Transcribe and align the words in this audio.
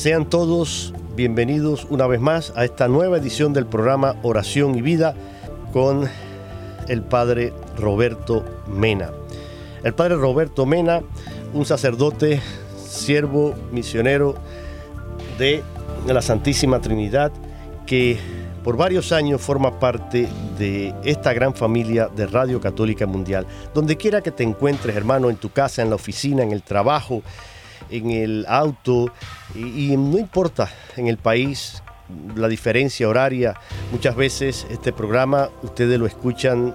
Sean 0.00 0.30
todos 0.30 0.94
bienvenidos 1.14 1.86
una 1.90 2.06
vez 2.06 2.22
más 2.22 2.54
a 2.56 2.64
esta 2.64 2.88
nueva 2.88 3.18
edición 3.18 3.52
del 3.52 3.66
programa 3.66 4.16
Oración 4.22 4.74
y 4.74 4.80
Vida 4.80 5.14
con 5.74 6.08
el 6.88 7.02
Padre 7.02 7.52
Roberto 7.76 8.42
Mena. 8.66 9.10
El 9.84 9.92
Padre 9.92 10.14
Roberto 10.14 10.64
Mena, 10.64 11.02
un 11.52 11.66
sacerdote, 11.66 12.40
siervo, 12.82 13.54
misionero 13.72 14.36
de 15.36 15.62
la 16.06 16.22
Santísima 16.22 16.80
Trinidad, 16.80 17.30
que 17.84 18.16
por 18.64 18.78
varios 18.78 19.12
años 19.12 19.42
forma 19.42 19.78
parte 19.78 20.30
de 20.58 20.94
esta 21.04 21.34
gran 21.34 21.54
familia 21.54 22.08
de 22.08 22.26
Radio 22.26 22.58
Católica 22.58 23.06
Mundial. 23.06 23.46
Donde 23.74 23.98
quiera 23.98 24.22
que 24.22 24.30
te 24.30 24.44
encuentres, 24.44 24.96
hermano, 24.96 25.28
en 25.28 25.36
tu 25.36 25.50
casa, 25.50 25.82
en 25.82 25.90
la 25.90 25.96
oficina, 25.96 26.42
en 26.42 26.52
el 26.52 26.62
trabajo, 26.62 27.22
en 27.90 28.10
el 28.10 28.46
auto, 28.48 29.10
y, 29.54 29.96
no 29.96 30.18
importa 30.18 30.70
en 30.96 31.06
el 31.06 31.16
país 31.16 31.82
la 32.34 32.48
diferencia 32.48 33.08
horaria, 33.08 33.54
muchas 33.92 34.16
veces 34.16 34.66
este 34.70 34.92
programa 34.92 35.48
ustedes 35.62 35.98
lo 35.98 36.06
escuchan 36.06 36.74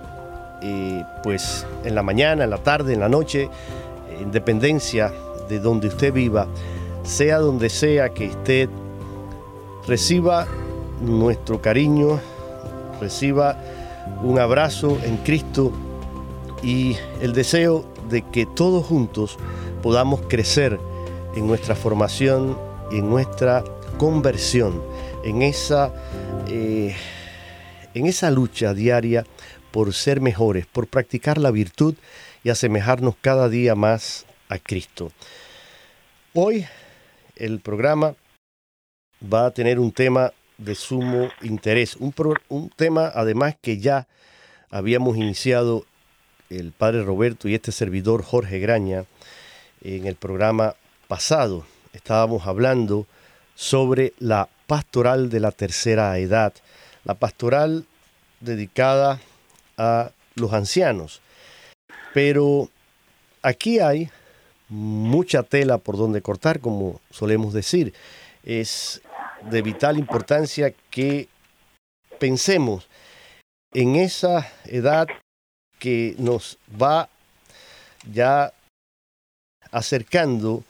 eh, 0.62 1.04
pues 1.24 1.66
en 1.84 1.96
la 1.96 2.04
mañana, 2.04 2.46
en 2.46 2.50
la 2.50 2.58
tarde, 2.58 2.94
en 2.94 3.00
la 3.00 3.10
noche, 3.10 3.50
en 4.20 4.32
dependencia 4.32 5.12
de 5.50 5.60
donde 5.60 5.88
usted 5.88 6.14
viva, 6.14 6.48
sea 7.04 7.38
donde 7.40 7.70
sea 7.70 8.10
que 8.10 8.26
esté, 8.26 8.70
reciba 9.88 10.48
nuestro 11.02 11.62
cariño, 11.62 12.20
reciba 13.02 13.58
un 14.24 14.40
abrazo 14.40 14.98
en 15.04 15.18
Cristo 15.18 15.72
y 16.64 16.96
el 17.22 17.34
deseo 17.34 17.86
de 18.10 18.22
que 18.22 18.46
todos 18.46 18.86
juntos 18.86 19.38
podamos 19.82 20.22
crecer 20.28 20.80
en 21.36 21.48
nuestra 21.48 21.76
formación, 21.76 22.58
en 22.92 23.10
nuestra 23.10 23.64
conversión, 23.98 24.82
en 25.24 25.42
esa, 25.42 25.94
eh, 26.48 26.96
en 27.94 28.06
esa 28.06 28.32
lucha 28.32 28.74
diaria 28.74 29.26
por 29.72 29.94
ser 29.94 30.22
mejores, 30.22 30.66
por 30.66 30.88
practicar 30.88 31.38
la 31.38 31.52
virtud 31.52 31.96
y 32.44 32.50
asemejarnos 32.50 33.16
cada 33.20 33.50
día 33.50 33.76
más 33.76 34.26
a 34.50 34.60
Cristo. 34.60 35.12
Hoy 36.34 36.66
el 37.36 37.60
programa 37.60 38.16
va 39.22 39.48
a 39.48 39.52
tener 39.52 39.80
un 39.80 39.92
tema 39.92 40.32
de 40.58 40.76
sumo 40.76 41.30
interés. 41.42 41.96
Un, 41.98 42.14
un 42.48 42.70
tema 42.70 43.12
además 43.14 43.56
que 43.62 43.80
ya 43.80 44.08
habíamos 44.70 45.18
iniciado 45.18 45.86
el 46.50 46.72
padre 46.72 47.04
Roberto 47.04 47.50
y 47.50 47.56
este 47.56 47.72
servidor 47.72 48.24
Jorge 48.24 48.60
Graña 48.60 49.06
en 49.82 50.06
el 50.08 50.16
programa 50.16 50.76
pasado. 51.08 51.66
Estábamos 51.94 52.48
hablando 52.48 53.08
sobre 53.56 54.14
la 54.20 54.50
pastoral 54.68 55.30
de 55.30 55.40
la 55.40 55.52
tercera 55.52 56.18
edad, 56.18 56.54
la 57.04 57.14
pastoral 57.14 57.86
dedicada 58.40 59.20
a 59.78 60.12
los 60.36 60.54
ancianos. 60.54 61.22
Pero 62.14 62.70
aquí 63.42 63.80
hay 63.80 64.10
mucha 64.70 65.44
tela 65.44 65.78
por 65.78 65.98
donde 65.98 66.22
cortar, 66.22 66.60
como 66.60 67.02
solemos 67.12 67.54
decir. 67.54 67.94
Es 68.44 69.02
de 69.50 69.62
vital 69.62 69.98
importancia 69.98 70.74
que 70.90 71.28
pensemos 72.20 72.88
en 73.74 73.96
esa 73.96 74.52
edad 74.66 75.08
que 75.80 76.16
nos 76.18 76.58
va 76.82 77.10
ya 78.12 78.54
acercando 79.72 80.64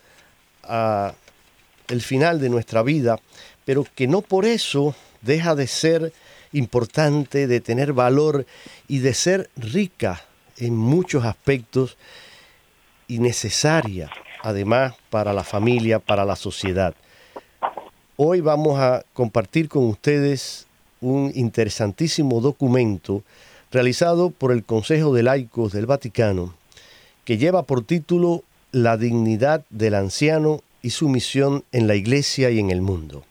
el 0.68 2.00
final 2.00 2.40
de 2.40 2.48
nuestra 2.48 2.82
vida, 2.82 3.18
pero 3.64 3.84
que 3.94 4.06
no 4.06 4.22
por 4.22 4.44
eso 4.44 4.94
deja 5.22 5.54
de 5.54 5.66
ser 5.66 6.12
importante, 6.52 7.46
de 7.46 7.60
tener 7.60 7.92
valor 7.92 8.46
y 8.88 8.98
de 8.98 9.14
ser 9.14 9.50
rica 9.56 10.22
en 10.56 10.76
muchos 10.76 11.24
aspectos 11.24 11.96
y 13.08 13.18
necesaria 13.18 14.10
además 14.46 14.94
para 15.10 15.32
la 15.32 15.42
familia, 15.42 15.98
para 15.98 16.24
la 16.24 16.36
sociedad. 16.36 16.94
Hoy 18.16 18.40
vamos 18.40 18.78
a 18.78 19.04
compartir 19.12 19.68
con 19.68 19.84
ustedes 19.88 20.68
un 21.00 21.32
interesantísimo 21.34 22.40
documento 22.40 23.24
realizado 23.72 24.30
por 24.30 24.52
el 24.52 24.64
Consejo 24.64 25.12
de 25.12 25.24
Laicos 25.24 25.72
del 25.72 25.86
Vaticano 25.86 26.54
que 27.24 27.38
lleva 27.38 27.64
por 27.64 27.84
título 27.84 28.44
La 28.76 28.98
dignidad 28.98 29.64
del 29.70 29.94
anciano 29.94 30.60
y 30.82 30.90
su 30.90 31.08
misión 31.08 31.64
en 31.72 31.86
la 31.86 31.94
Iglesia 31.94 32.50
y 32.50 32.58
en 32.58 32.70
el 32.70 32.82
mundo. 32.82 33.24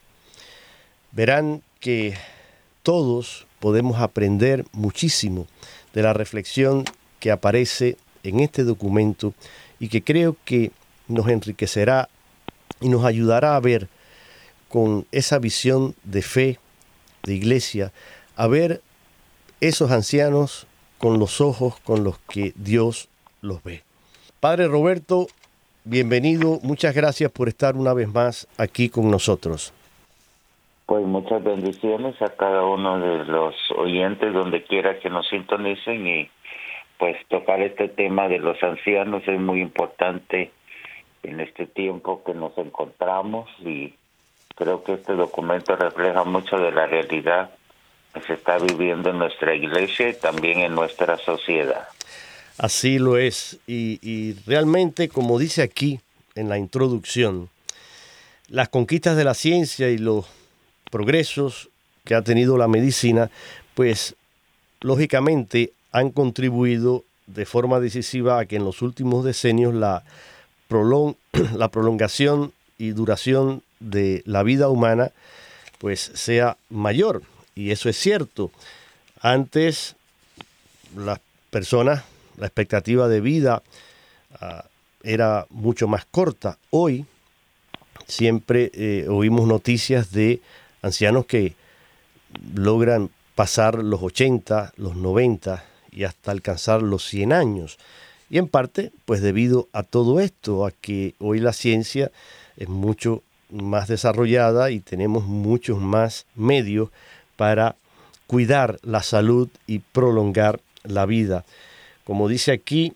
Verán 1.11 1.61
que 1.79 2.15
todos 2.81 3.45
podemos 3.59 4.01
aprender 4.01 4.65
muchísimo 4.71 5.45
de 5.93 6.01
la 6.01 6.13
reflexión 6.13 6.83
que 7.19 7.29
aparece 7.29 7.95
en 8.23 8.39
este 8.39 8.63
documento 8.63 9.35
y 9.79 9.89
que 9.89 10.01
creo 10.01 10.35
que 10.45 10.71
nos 11.07 11.27
enriquecerá 11.27 12.09
y 12.81 12.89
nos 12.89 13.05
ayudará 13.05 13.55
a 13.55 13.59
ver 13.59 13.87
con 14.67 15.05
esa 15.11 15.37
visión 15.37 15.93
de 16.03 16.23
fe, 16.23 16.59
de 17.21 17.35
iglesia, 17.35 17.93
a 18.35 18.47
ver 18.47 18.81
esos 19.61 19.91
ancianos 19.91 20.65
con 20.97 21.19
los 21.19 21.39
ojos 21.39 21.75
con 21.81 22.03
los 22.03 22.17
que 22.29 22.51
Dios 22.55 23.09
los 23.41 23.61
ve. 23.61 23.83
Padre 24.45 24.67
Roberto, 24.67 25.25
bienvenido, 25.85 26.59
muchas 26.63 26.93
gracias 26.93 27.31
por 27.31 27.47
estar 27.47 27.75
una 27.75 27.93
vez 27.93 28.07
más 28.07 28.47
aquí 28.57 28.89
con 28.89 29.09
nosotros. 29.09 29.73
Pues 30.85 31.05
muchas 31.05 31.43
bendiciones 31.43 32.21
a 32.21 32.29
cada 32.35 32.65
uno 32.65 32.99
de 32.99 33.25
los 33.25 33.55
oyentes 33.77 34.33
donde 34.33 34.63
quiera 34.63 34.99
que 34.99 35.09
nos 35.09 35.27
sintonicen 35.29 36.07
y 36.07 36.29
pues 36.97 37.17
tocar 37.27 37.61
este 37.61 37.87
tema 37.87 38.27
de 38.27 38.39
los 38.39 38.61
ancianos 38.61 39.23
es 39.27 39.39
muy 39.39 39.61
importante 39.61 40.51
en 41.23 41.39
este 41.39 41.65
tiempo 41.65 42.23
que 42.23 42.33
nos 42.33 42.57
encontramos 42.57 43.49
y 43.61 43.93
Creo 44.55 44.83
que 44.83 44.93
este 44.93 45.13
documento 45.13 45.75
refleja 45.75 46.23
mucho 46.23 46.57
de 46.57 46.71
la 46.71 46.87
realidad 46.87 47.51
que 48.13 48.21
se 48.21 48.33
está 48.33 48.57
viviendo 48.57 49.09
en 49.09 49.19
nuestra 49.19 49.53
iglesia 49.53 50.09
y 50.09 50.13
también 50.13 50.59
en 50.59 50.73
nuestra 50.73 51.17
sociedad. 51.17 51.89
Así 52.57 52.99
lo 52.99 53.17
es. 53.17 53.57
Y, 53.67 54.33
realmente, 54.45 55.09
como 55.09 55.39
dice 55.39 55.61
aquí 55.61 55.99
en 56.35 56.49
la 56.49 56.57
introducción, 56.57 57.49
las 58.47 58.69
conquistas 58.69 59.17
de 59.17 59.23
la 59.23 59.33
ciencia 59.33 59.89
y 59.89 59.97
los 59.97 60.25
progresos 60.91 61.69
que 62.05 62.15
ha 62.15 62.21
tenido 62.21 62.57
la 62.57 62.67
medicina, 62.67 63.31
pues 63.73 64.15
lógicamente 64.81 65.73
han 65.91 66.11
contribuido 66.11 67.03
de 67.27 67.45
forma 67.45 67.79
decisiva 67.79 68.39
a 68.39 68.45
que 68.45 68.57
en 68.57 68.63
los 68.63 68.81
últimos 68.81 69.25
decenios 69.25 69.73
la, 69.73 70.03
la 71.55 71.67
prolongación 71.69 72.53
y 72.77 72.89
duración 72.89 73.63
de 73.79 74.21
la 74.25 74.43
vida 74.43 74.69
humana 74.69 75.11
pues 75.79 76.11
sea 76.13 76.57
mayor. 76.69 77.23
Y 77.55 77.71
eso 77.71 77.89
es 77.89 77.97
cierto. 77.97 78.51
Antes 79.21 79.95
las 80.95 81.19
personas, 81.49 82.03
la 82.37 82.47
expectativa 82.47 83.07
de 83.07 83.21
vida 83.21 83.63
ah, 84.39 84.65
era 85.03 85.45
mucho 85.49 85.87
más 85.87 86.05
corta. 86.05 86.57
Hoy 86.69 87.05
siempre 88.07 88.71
eh, 88.73 89.07
oímos 89.09 89.47
noticias 89.47 90.11
de 90.11 90.41
ancianos 90.81 91.25
que 91.25 91.55
logran 92.53 93.09
pasar 93.35 93.75
los 93.83 94.01
80, 94.01 94.73
los 94.77 94.95
90 94.95 95.63
y 95.91 96.03
hasta 96.03 96.31
alcanzar 96.31 96.81
los 96.81 97.05
100 97.05 97.33
años. 97.33 97.77
Y 98.29 98.37
en 98.37 98.47
parte, 98.47 98.91
pues 99.05 99.21
debido 99.21 99.67
a 99.71 99.83
todo 99.83 100.19
esto, 100.19 100.65
a 100.65 100.71
que 100.71 101.15
hoy 101.19 101.39
la 101.39 101.53
ciencia 101.53 102.11
es 102.57 102.67
mucho 102.67 103.23
más 103.49 103.87
desarrollada 103.87 104.71
y 104.71 104.79
tenemos 104.79 105.25
muchos 105.25 105.79
más 105.79 106.25
medios 106.35 106.89
para 107.35 107.75
cuidar 108.27 108.79
la 108.81 109.03
salud 109.03 109.49
y 109.67 109.79
prolongar 109.79 110.59
la 110.83 111.05
vida. 111.05 111.45
Como 112.05 112.29
dice 112.29 112.51
aquí, 112.51 112.93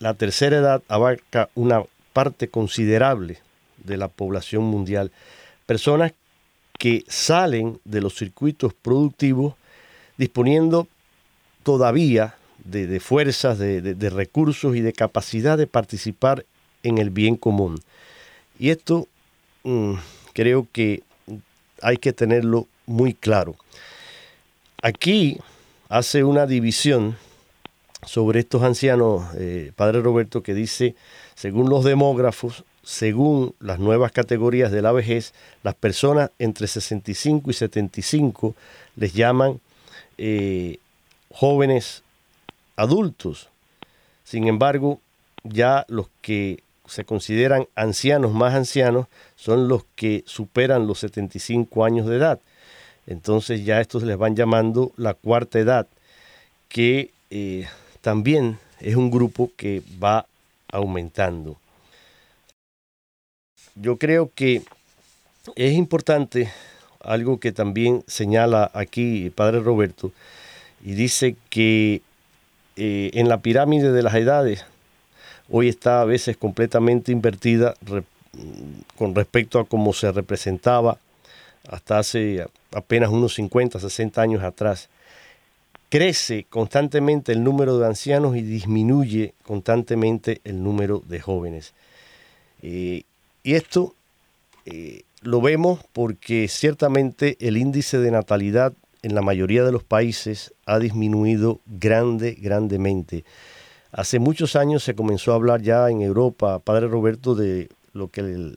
la 0.00 0.14
tercera 0.14 0.56
edad 0.56 0.82
abarca 0.88 1.48
una 1.54 1.84
parte 2.12 2.48
considerable 2.48 3.38
de 3.84 3.96
la 3.96 4.08
población 4.08 4.64
mundial. 4.64 5.12
Personas 5.66 6.12
que 6.78 7.04
salen 7.06 7.78
de 7.84 8.00
los 8.00 8.16
circuitos 8.16 8.74
productivos 8.74 9.54
disponiendo 10.16 10.88
todavía 11.62 12.34
de, 12.64 12.98
fuerzas, 12.98 13.58
de, 13.58 14.10
recursos 14.10 14.74
y 14.74 14.80
de 14.80 14.92
capacidad 14.92 15.58
de 15.58 15.66
participar 15.66 16.44
en 16.82 16.98
el 16.98 17.10
bien 17.10 17.36
común. 17.36 17.80
Y 18.58 18.70
esto 18.70 19.06
mm, 19.64 19.94
creo 20.32 20.66
que 20.72 21.02
hay 21.82 21.98
que 21.98 22.12
tenerlo 22.12 22.66
muy 22.86 23.12
claro. 23.14 23.56
Aquí 24.82 25.38
hace 25.88 26.24
una 26.24 26.46
división 26.46 27.16
sobre 28.06 28.40
estos 28.40 28.62
ancianos, 28.62 29.24
eh, 29.36 29.72
Padre 29.76 30.00
Roberto, 30.00 30.42
que 30.42 30.54
dice, 30.54 30.94
según 31.34 31.68
los 31.68 31.84
demógrafos, 31.84 32.64
según 32.82 33.54
las 33.60 33.78
nuevas 33.78 34.12
categorías 34.12 34.70
de 34.70 34.82
la 34.82 34.92
vejez, 34.92 35.32
las 35.62 35.74
personas 35.74 36.30
entre 36.38 36.66
65 36.66 37.50
y 37.50 37.54
75 37.54 38.54
les 38.96 39.14
llaman 39.14 39.60
eh, 40.18 40.78
jóvenes 41.30 42.02
adultos. 42.76 43.48
Sin 44.24 44.48
embargo, 44.48 45.00
ya 45.42 45.84
los 45.88 46.08
que 46.20 46.62
se 46.86 47.04
consideran 47.04 47.66
ancianos 47.74 48.32
más 48.32 48.54
ancianos 48.54 49.06
son 49.36 49.68
los 49.68 49.84
que 49.94 50.22
superan 50.26 50.86
los 50.86 50.98
75 50.98 51.84
años 51.84 52.06
de 52.06 52.16
edad. 52.16 52.40
Entonces 53.06 53.64
ya 53.64 53.80
estos 53.80 54.02
les 54.02 54.16
van 54.16 54.36
llamando 54.36 54.92
la 54.96 55.14
cuarta 55.14 55.58
edad, 55.58 55.86
que 56.68 57.10
eh, 57.30 57.66
también 58.04 58.58
es 58.80 58.96
un 58.96 59.10
grupo 59.10 59.50
que 59.56 59.82
va 60.02 60.26
aumentando. 60.70 61.56
Yo 63.74 63.96
creo 63.96 64.30
que 64.34 64.62
es 65.56 65.72
importante 65.72 66.52
algo 67.00 67.40
que 67.40 67.50
también 67.50 68.04
señala 68.06 68.70
aquí 68.74 69.24
el 69.24 69.30
Padre 69.30 69.60
Roberto, 69.60 70.12
y 70.84 70.92
dice 70.92 71.36
que 71.48 72.02
eh, 72.76 73.10
en 73.14 73.30
la 73.30 73.38
pirámide 73.38 73.90
de 73.90 74.02
las 74.02 74.14
edades 74.14 74.66
hoy 75.48 75.70
está 75.70 76.02
a 76.02 76.04
veces 76.04 76.36
completamente 76.36 77.10
invertida 77.10 77.74
con 78.98 79.14
respecto 79.14 79.58
a 79.58 79.64
cómo 79.64 79.94
se 79.94 80.12
representaba 80.12 80.98
hasta 81.68 81.98
hace 82.00 82.46
apenas 82.70 83.08
unos 83.08 83.34
50, 83.34 83.80
60 83.80 84.20
años 84.20 84.42
atrás. 84.42 84.90
Crece 85.94 86.44
constantemente 86.50 87.30
el 87.30 87.44
número 87.44 87.78
de 87.78 87.86
ancianos 87.86 88.34
y 88.34 88.42
disminuye 88.42 89.32
constantemente 89.44 90.40
el 90.42 90.60
número 90.60 91.00
de 91.06 91.20
jóvenes. 91.20 91.72
Eh, 92.62 93.04
y 93.44 93.54
esto 93.54 93.94
eh, 94.66 95.02
lo 95.20 95.40
vemos 95.40 95.78
porque 95.92 96.48
ciertamente 96.48 97.36
el 97.38 97.56
índice 97.56 97.98
de 97.98 98.10
natalidad 98.10 98.72
en 99.02 99.14
la 99.14 99.22
mayoría 99.22 99.62
de 99.62 99.70
los 99.70 99.84
países 99.84 100.52
ha 100.66 100.80
disminuido 100.80 101.60
grande, 101.64 102.32
grandemente. 102.40 103.24
Hace 103.92 104.18
muchos 104.18 104.56
años 104.56 104.82
se 104.82 104.96
comenzó 104.96 105.30
a 105.30 105.36
hablar 105.36 105.62
ya 105.62 105.88
en 105.90 106.02
Europa, 106.02 106.58
Padre 106.58 106.88
Roberto, 106.88 107.36
de 107.36 107.68
lo 107.92 108.08
que 108.08 108.56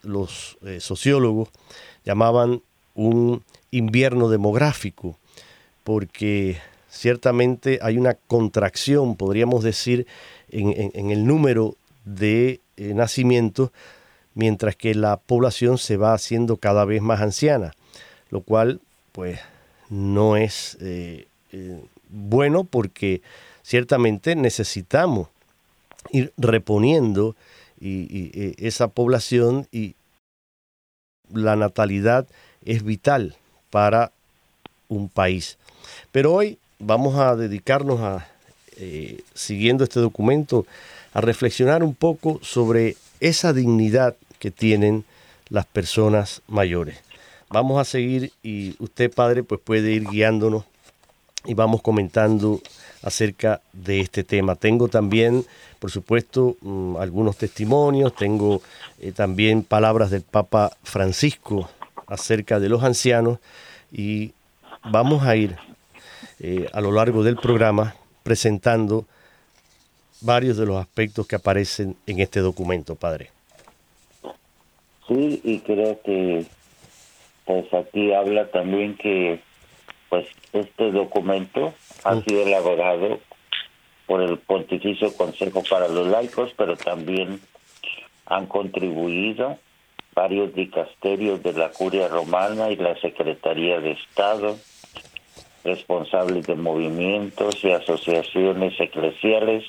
los 0.00 0.56
eh, 0.62 0.80
sociólogos 0.80 1.50
llamaban 2.02 2.62
un 2.94 3.44
invierno 3.70 4.30
demográfico, 4.30 5.18
porque 5.86 6.58
ciertamente 6.90 7.78
hay 7.80 7.96
una 7.96 8.14
contracción, 8.14 9.14
podríamos 9.14 9.62
decir, 9.62 10.08
en, 10.48 11.10
el 11.12 11.24
número 11.24 11.76
de 12.04 12.58
eh, 12.76 12.92
nacimientos, 12.92 13.70
mientras 14.34 14.74
que 14.74 14.96
la 14.96 15.16
población 15.16 15.78
se 15.78 15.96
va 15.96 16.12
haciendo 16.12 16.56
cada 16.56 16.84
vez 16.84 17.02
más 17.02 17.20
anciana, 17.20 17.72
lo 18.30 18.40
cual 18.40 18.80
pues 19.12 19.38
no 19.88 20.36
es 20.36 20.76
eh, 20.80 21.28
eh, 21.52 21.80
bueno 22.08 22.64
porque 22.64 23.22
ciertamente 23.62 24.34
necesitamos 24.34 25.28
ir 26.10 26.32
reponiendo 26.36 27.36
esa 27.78 28.88
población 28.88 29.68
y 29.70 29.94
la 31.32 31.54
natalidad 31.54 32.26
es 32.64 32.82
vital 32.82 33.36
para 33.70 34.10
un 34.88 35.08
país. 35.08 35.58
Pero 36.12 36.32
hoy 36.32 36.58
vamos 36.78 37.16
a 37.16 37.36
dedicarnos 37.36 38.00
a, 38.00 38.26
eh, 38.76 39.20
siguiendo 39.34 39.84
este 39.84 40.00
documento, 40.00 40.66
a 41.12 41.20
reflexionar 41.20 41.82
un 41.82 41.94
poco 41.94 42.40
sobre 42.42 42.96
esa 43.20 43.52
dignidad 43.52 44.16
que 44.38 44.50
tienen 44.50 45.04
las 45.48 45.66
personas 45.66 46.42
mayores. 46.48 46.98
Vamos 47.48 47.80
a 47.80 47.84
seguir 47.84 48.32
y 48.42 48.74
usted, 48.80 49.12
padre, 49.12 49.42
pues 49.42 49.60
puede 49.60 49.92
ir 49.92 50.08
guiándonos 50.08 50.64
y 51.44 51.54
vamos 51.54 51.80
comentando 51.80 52.60
acerca 53.02 53.60
de 53.72 54.00
este 54.00 54.24
tema. 54.24 54.56
Tengo 54.56 54.88
también, 54.88 55.44
por 55.78 55.90
supuesto, 55.90 56.56
mm, 56.60 56.96
algunos 56.96 57.36
testimonios, 57.36 58.14
tengo 58.16 58.62
eh, 59.00 59.12
también 59.12 59.62
palabras 59.62 60.10
del 60.10 60.22
Papa 60.22 60.72
Francisco 60.82 61.70
acerca 62.08 62.58
de 62.58 62.68
los 62.68 62.82
ancianos 62.82 63.38
y 63.92 64.32
vamos 64.82 65.22
a 65.22 65.36
ir 65.36 65.56
eh, 66.40 66.68
a 66.72 66.80
lo 66.80 66.92
largo 66.92 67.22
del 67.22 67.36
programa 67.36 67.94
presentando 68.22 69.06
varios 70.20 70.56
de 70.56 70.66
los 70.66 70.76
aspectos 70.76 71.26
que 71.26 71.36
aparecen 71.36 71.96
en 72.06 72.20
este 72.20 72.40
documento, 72.40 72.94
padre. 72.94 73.30
Sí, 75.06 75.40
y 75.44 75.60
creo 75.60 76.00
que 76.02 76.44
pues 77.44 77.72
aquí 77.72 78.12
habla 78.12 78.50
también 78.50 78.96
que 78.96 79.40
pues 80.08 80.26
este 80.52 80.90
documento 80.90 81.72
ha 82.04 82.20
sido 82.22 82.42
elaborado 82.42 83.20
por 84.06 84.22
el 84.22 84.38
Pontificio 84.38 85.16
Consejo 85.16 85.62
para 85.68 85.88
los 85.88 86.06
Laicos, 86.06 86.52
pero 86.56 86.76
también 86.76 87.40
han 88.26 88.46
contribuido 88.46 89.58
varios 90.14 90.54
dicasterios 90.54 91.42
de 91.42 91.52
la 91.52 91.70
Curia 91.70 92.08
Romana 92.08 92.70
y 92.70 92.76
la 92.76 92.98
Secretaría 93.00 93.80
de 93.80 93.92
Estado, 93.92 94.56
responsables 95.66 96.46
de 96.46 96.54
movimientos 96.54 97.62
y 97.62 97.70
asociaciones 97.72 98.78
eclesiales, 98.80 99.64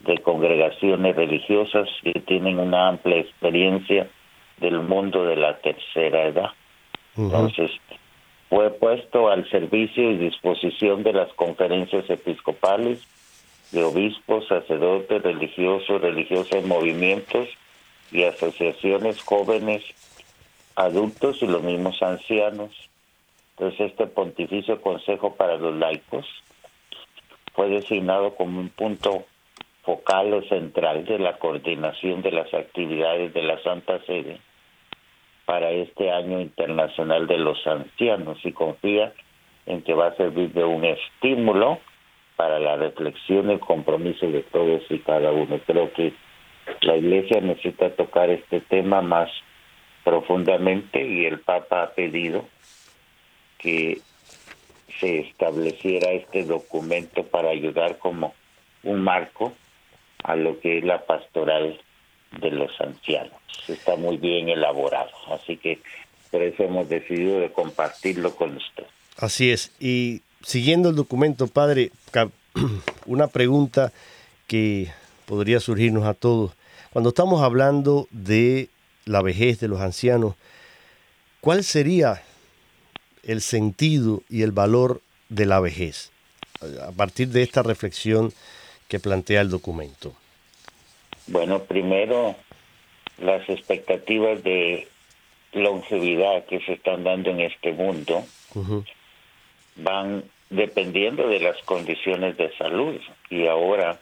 de 0.00 0.18
congregaciones 0.18 1.16
religiosas 1.16 1.88
que 2.02 2.20
tienen 2.20 2.58
una 2.58 2.88
amplia 2.88 3.18
experiencia 3.18 4.08
del 4.58 4.80
mundo 4.80 5.24
de 5.24 5.36
la 5.36 5.58
tercera 5.58 6.26
edad. 6.26 6.50
Entonces, 7.16 7.70
fue 8.48 8.70
puesto 8.70 9.28
al 9.28 9.48
servicio 9.50 10.10
y 10.10 10.18
disposición 10.18 11.02
de 11.02 11.12
las 11.12 11.32
conferencias 11.32 12.08
episcopales, 12.08 13.00
de 13.72 13.82
obispos, 13.82 14.46
sacerdotes, 14.46 15.22
religiosos, 15.22 16.00
religiosas, 16.00 16.64
movimientos 16.64 17.48
y 18.12 18.22
asociaciones 18.22 19.20
jóvenes, 19.22 19.82
adultos 20.76 21.42
y 21.42 21.46
los 21.46 21.62
mismos 21.62 22.00
ancianos. 22.02 22.70
Entonces, 23.58 23.92
este 23.92 24.06
Pontificio 24.06 24.82
Consejo 24.82 25.34
para 25.34 25.56
los 25.56 25.74
Laicos 25.74 26.26
fue 27.54 27.70
designado 27.70 28.34
como 28.34 28.60
un 28.60 28.68
punto 28.68 29.24
focal 29.82 30.34
o 30.34 30.42
central 30.42 31.06
de 31.06 31.18
la 31.18 31.38
coordinación 31.38 32.20
de 32.20 32.32
las 32.32 32.52
actividades 32.52 33.32
de 33.32 33.42
la 33.42 33.58
Santa 33.62 33.98
Sede 34.04 34.40
para 35.46 35.70
este 35.70 36.10
año 36.10 36.40
internacional 36.40 37.26
de 37.26 37.38
los 37.38 37.66
ancianos 37.66 38.38
y 38.44 38.52
confía 38.52 39.14
en 39.64 39.80
que 39.80 39.94
va 39.94 40.08
a 40.08 40.16
servir 40.16 40.52
de 40.52 40.64
un 40.64 40.84
estímulo 40.84 41.78
para 42.36 42.58
la 42.58 42.76
reflexión 42.76 43.50
y 43.50 43.58
compromiso 43.58 44.26
de 44.26 44.42
todos 44.42 44.82
y 44.90 44.98
cada 44.98 45.32
uno. 45.32 45.58
Creo 45.66 45.90
que 45.94 46.12
la 46.82 46.96
Iglesia 46.96 47.40
necesita 47.40 47.88
tocar 47.90 48.28
este 48.28 48.60
tema 48.60 49.00
más 49.00 49.30
profundamente 50.04 51.02
y 51.02 51.24
el 51.24 51.40
Papa 51.40 51.84
ha 51.84 51.90
pedido 51.94 52.44
que 53.66 54.00
se 55.00 55.18
estableciera 55.18 56.12
este 56.12 56.44
documento 56.44 57.24
para 57.24 57.50
ayudar 57.50 57.98
como 57.98 58.32
un 58.84 59.02
marco 59.02 59.52
a 60.22 60.36
lo 60.36 60.60
que 60.60 60.78
es 60.78 60.84
la 60.84 61.04
pastoral 61.04 61.76
de 62.40 62.50
los 62.52 62.70
ancianos. 62.80 63.34
Está 63.66 63.96
muy 63.96 64.18
bien 64.18 64.48
elaborado, 64.48 65.10
así 65.32 65.56
que 65.56 65.80
por 66.30 66.42
eso 66.42 66.62
hemos 66.62 66.88
decidido 66.88 67.40
de 67.40 67.50
compartirlo 67.50 68.36
con 68.36 68.56
usted. 68.56 68.84
Así 69.16 69.50
es, 69.50 69.72
y 69.80 70.22
siguiendo 70.42 70.90
el 70.90 70.94
documento, 70.94 71.48
padre, 71.48 71.90
una 73.06 73.26
pregunta 73.26 73.92
que 74.46 74.92
podría 75.26 75.58
surgirnos 75.58 76.04
a 76.04 76.14
todos. 76.14 76.52
Cuando 76.92 77.08
estamos 77.08 77.42
hablando 77.42 78.06
de 78.12 78.68
la 79.06 79.22
vejez 79.22 79.58
de 79.58 79.66
los 79.66 79.80
ancianos, 79.80 80.36
¿cuál 81.40 81.64
sería 81.64 82.22
el 83.26 83.40
sentido 83.42 84.22
y 84.30 84.42
el 84.42 84.52
valor 84.52 85.02
de 85.28 85.46
la 85.46 85.60
vejez? 85.60 86.10
A 86.86 86.92
partir 86.92 87.28
de 87.28 87.42
esta 87.42 87.62
reflexión 87.62 88.32
que 88.88 88.98
plantea 88.98 89.42
el 89.42 89.50
documento. 89.50 90.14
Bueno, 91.26 91.64
primero, 91.64 92.36
las 93.18 93.48
expectativas 93.48 94.42
de 94.42 94.88
longevidad 95.52 96.44
que 96.46 96.60
se 96.60 96.74
están 96.74 97.04
dando 97.04 97.30
en 97.30 97.40
este 97.40 97.72
mundo 97.72 98.24
van 99.76 100.24
dependiendo 100.50 101.28
de 101.28 101.40
las 101.40 101.60
condiciones 101.62 102.36
de 102.36 102.54
salud 102.56 103.00
y 103.30 103.46
ahora 103.46 103.98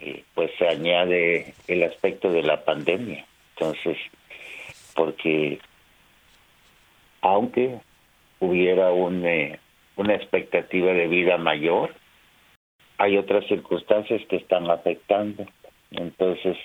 eh, 0.00 0.22
pues 0.34 0.50
se 0.58 0.68
añade 0.68 1.54
el 1.66 1.82
aspecto 1.82 2.30
de 2.30 2.42
la 2.42 2.64
pandemia 2.64 3.24
entonces 3.54 3.96
porque 4.94 5.58
aunque 7.22 7.78
hubiera 8.40 8.90
un, 8.90 9.24
eh, 9.26 9.58
una 9.96 10.14
expectativa 10.14 10.92
de 10.92 11.08
vida 11.08 11.36
mayor 11.38 11.94
hay 12.98 13.16
otras 13.18 13.46
circunstancias 13.46 14.22
que 14.28 14.36
están 14.36 14.70
afectando 14.70 15.46
entonces 15.90 16.56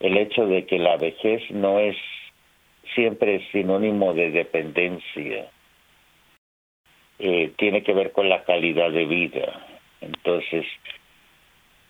el 0.00 0.16
hecho 0.16 0.46
de 0.46 0.66
que 0.66 0.78
la 0.78 0.96
vejez 0.96 1.42
no 1.50 1.78
es 1.78 1.96
siempre 2.94 3.46
sinónimo 3.52 4.14
de 4.14 4.30
dependencia 4.30 5.50
eh, 7.18 7.52
tiene 7.56 7.82
que 7.82 7.94
ver 7.94 8.12
con 8.12 8.28
la 8.28 8.44
calidad 8.44 8.90
de 8.90 9.06
vida. 9.06 9.66
Entonces, 10.02 10.66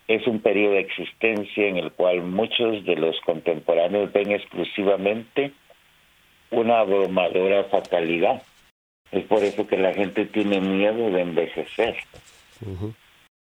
es 0.07 0.25
un 0.25 0.39
periodo 0.39 0.73
de 0.73 0.79
existencia 0.79 1.67
en 1.67 1.77
el 1.77 1.91
cual 1.91 2.21
muchos 2.21 2.85
de 2.85 2.95
los 2.95 3.19
contemporáneos 3.21 4.11
ven 4.13 4.31
exclusivamente 4.31 5.51
una 6.49 6.79
abrumadora 6.79 7.65
fatalidad. 7.65 8.41
Es 9.11 9.23
por 9.25 9.43
eso 9.43 9.65
que 9.67 9.77
la 9.77 9.93
gente 9.93 10.25
tiene 10.25 10.59
miedo 10.59 11.09
de 11.09 11.21
envejecer 11.21 11.95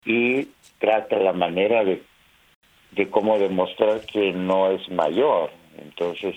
y 0.06 0.48
trata 0.80 1.18
la 1.18 1.34
manera 1.34 1.84
de, 1.84 2.04
de 2.92 3.10
cómo 3.10 3.40
demostrar 3.40 4.02
que 4.06 4.32
no 4.34 4.72
es 4.72 4.88
mayor. 4.90 5.52
Entonces, 5.78 6.36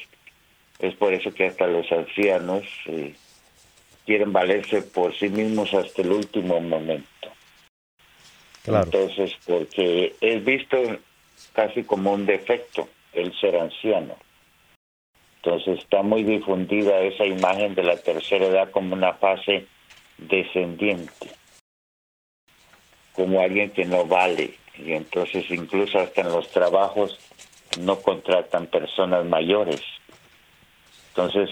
es 0.78 0.94
por 0.94 1.12
eso 1.12 1.32
que 1.32 1.46
hasta 1.46 1.66
los 1.66 1.90
ancianos 1.92 2.64
eh, 2.86 3.14
quieren 4.06 4.32
valerse 4.32 4.82
por 4.82 5.14
sí 5.14 5.28
mismos 5.28 5.72
hasta 5.74 6.02
el 6.02 6.12
último 6.12 6.60
momento. 6.60 7.06
Entonces, 8.66 9.32
porque 9.46 10.14
es 10.20 10.44
visto 10.44 10.76
casi 11.52 11.82
como 11.84 12.12
un 12.12 12.26
defecto 12.26 12.88
el 13.12 13.32
ser 13.38 13.56
anciano. 13.56 14.16
Entonces 15.42 15.78
está 15.78 16.02
muy 16.02 16.22
difundida 16.22 17.00
esa 17.00 17.24
imagen 17.24 17.74
de 17.74 17.82
la 17.82 17.96
tercera 17.96 18.46
edad 18.46 18.70
como 18.70 18.94
una 18.94 19.14
fase 19.14 19.66
descendiente, 20.18 21.28
como 23.14 23.40
alguien 23.40 23.70
que 23.70 23.86
no 23.86 24.04
vale. 24.04 24.54
Y 24.76 24.92
entonces 24.92 25.50
incluso 25.50 25.98
hasta 25.98 26.20
en 26.20 26.28
los 26.28 26.48
trabajos 26.50 27.18
no 27.80 28.00
contratan 28.00 28.66
personas 28.66 29.24
mayores. 29.24 29.82
Entonces 31.08 31.48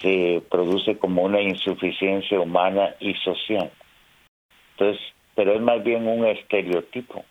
se 0.00 0.42
produce 0.50 0.96
como 0.96 1.24
una 1.24 1.42
insuficiencia 1.42 2.40
humana 2.40 2.94
y 3.00 3.12
social. 3.16 3.70
Entonces, 4.72 5.02
pero 5.34 5.54
es 5.54 5.60
más 5.60 5.84
bien 5.84 6.08
un 6.08 6.24
estereotipo 6.24 7.22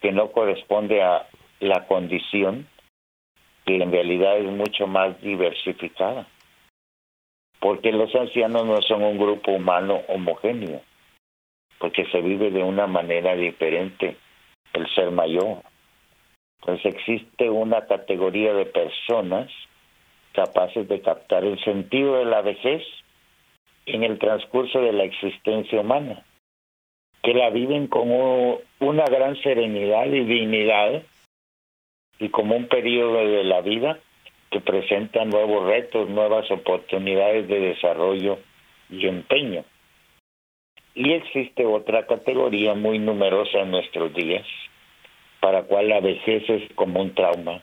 que 0.00 0.12
no 0.12 0.32
corresponde 0.32 1.02
a 1.02 1.26
la 1.58 1.86
condición 1.86 2.66
en 3.76 3.92
realidad 3.92 4.38
es 4.38 4.50
mucho 4.50 4.86
más 4.86 5.20
diversificada. 5.20 6.26
Porque 7.60 7.92
los 7.92 8.14
ancianos 8.14 8.64
no 8.64 8.80
son 8.82 9.02
un 9.02 9.18
grupo 9.18 9.52
humano 9.52 10.00
homogéneo, 10.08 10.80
porque 11.78 12.06
se 12.06 12.20
vive 12.22 12.50
de 12.50 12.62
una 12.62 12.86
manera 12.86 13.34
diferente 13.34 14.16
el 14.72 14.88
ser 14.94 15.10
mayor. 15.10 15.58
Entonces 16.60 16.94
existe 16.94 17.50
una 17.50 17.86
categoría 17.86 18.52
de 18.54 18.66
personas 18.66 19.50
capaces 20.32 20.88
de 20.88 21.00
captar 21.00 21.44
el 21.44 21.62
sentido 21.64 22.16
de 22.16 22.24
la 22.24 22.42
vejez 22.42 22.82
en 23.86 24.04
el 24.04 24.18
transcurso 24.18 24.80
de 24.80 24.92
la 24.92 25.04
existencia 25.04 25.80
humana, 25.80 26.24
que 27.22 27.34
la 27.34 27.50
viven 27.50 27.88
como 27.88 28.58
una 28.78 29.04
gran 29.04 29.36
serenidad 29.42 30.06
y 30.06 30.24
dignidad 30.24 31.02
y 32.20 32.28
como 32.28 32.54
un 32.54 32.68
periodo 32.68 33.26
de 33.26 33.44
la 33.44 33.62
vida 33.62 33.98
que 34.50 34.60
presenta 34.60 35.24
nuevos 35.24 35.66
retos, 35.66 36.08
nuevas 36.08 36.50
oportunidades 36.50 37.48
de 37.48 37.60
desarrollo 37.60 38.38
y 38.90 39.06
empeño. 39.06 39.64
Y 40.94 41.12
existe 41.12 41.64
otra 41.64 42.06
categoría 42.06 42.74
muy 42.74 42.98
numerosa 42.98 43.60
en 43.60 43.70
nuestros 43.70 44.12
días, 44.12 44.46
para 45.40 45.62
cual 45.62 45.88
la 45.88 46.00
vejez 46.00 46.48
es 46.50 46.62
como 46.74 47.00
un 47.00 47.14
trauma, 47.14 47.62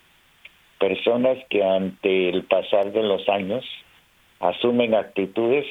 personas 0.79 1.37
que 1.49 1.63
ante 1.63 2.29
el 2.29 2.43
pasar 2.43 2.91
de 2.91 3.03
los 3.03 3.27
años 3.29 3.65
asumen 4.39 4.95
actitudes 4.95 5.65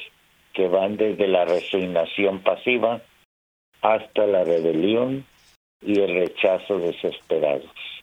que 0.53 0.67
van 0.67 0.97
desde 0.97 1.27
la 1.27 1.45
resignación 1.45 2.39
pasiva 2.39 3.01
hasta 3.81 4.25
la 4.27 4.43
rebelión 4.43 5.25
y 5.81 5.99
el 5.99 6.13
rechazo 6.13 6.79
desesperados. 6.79 7.96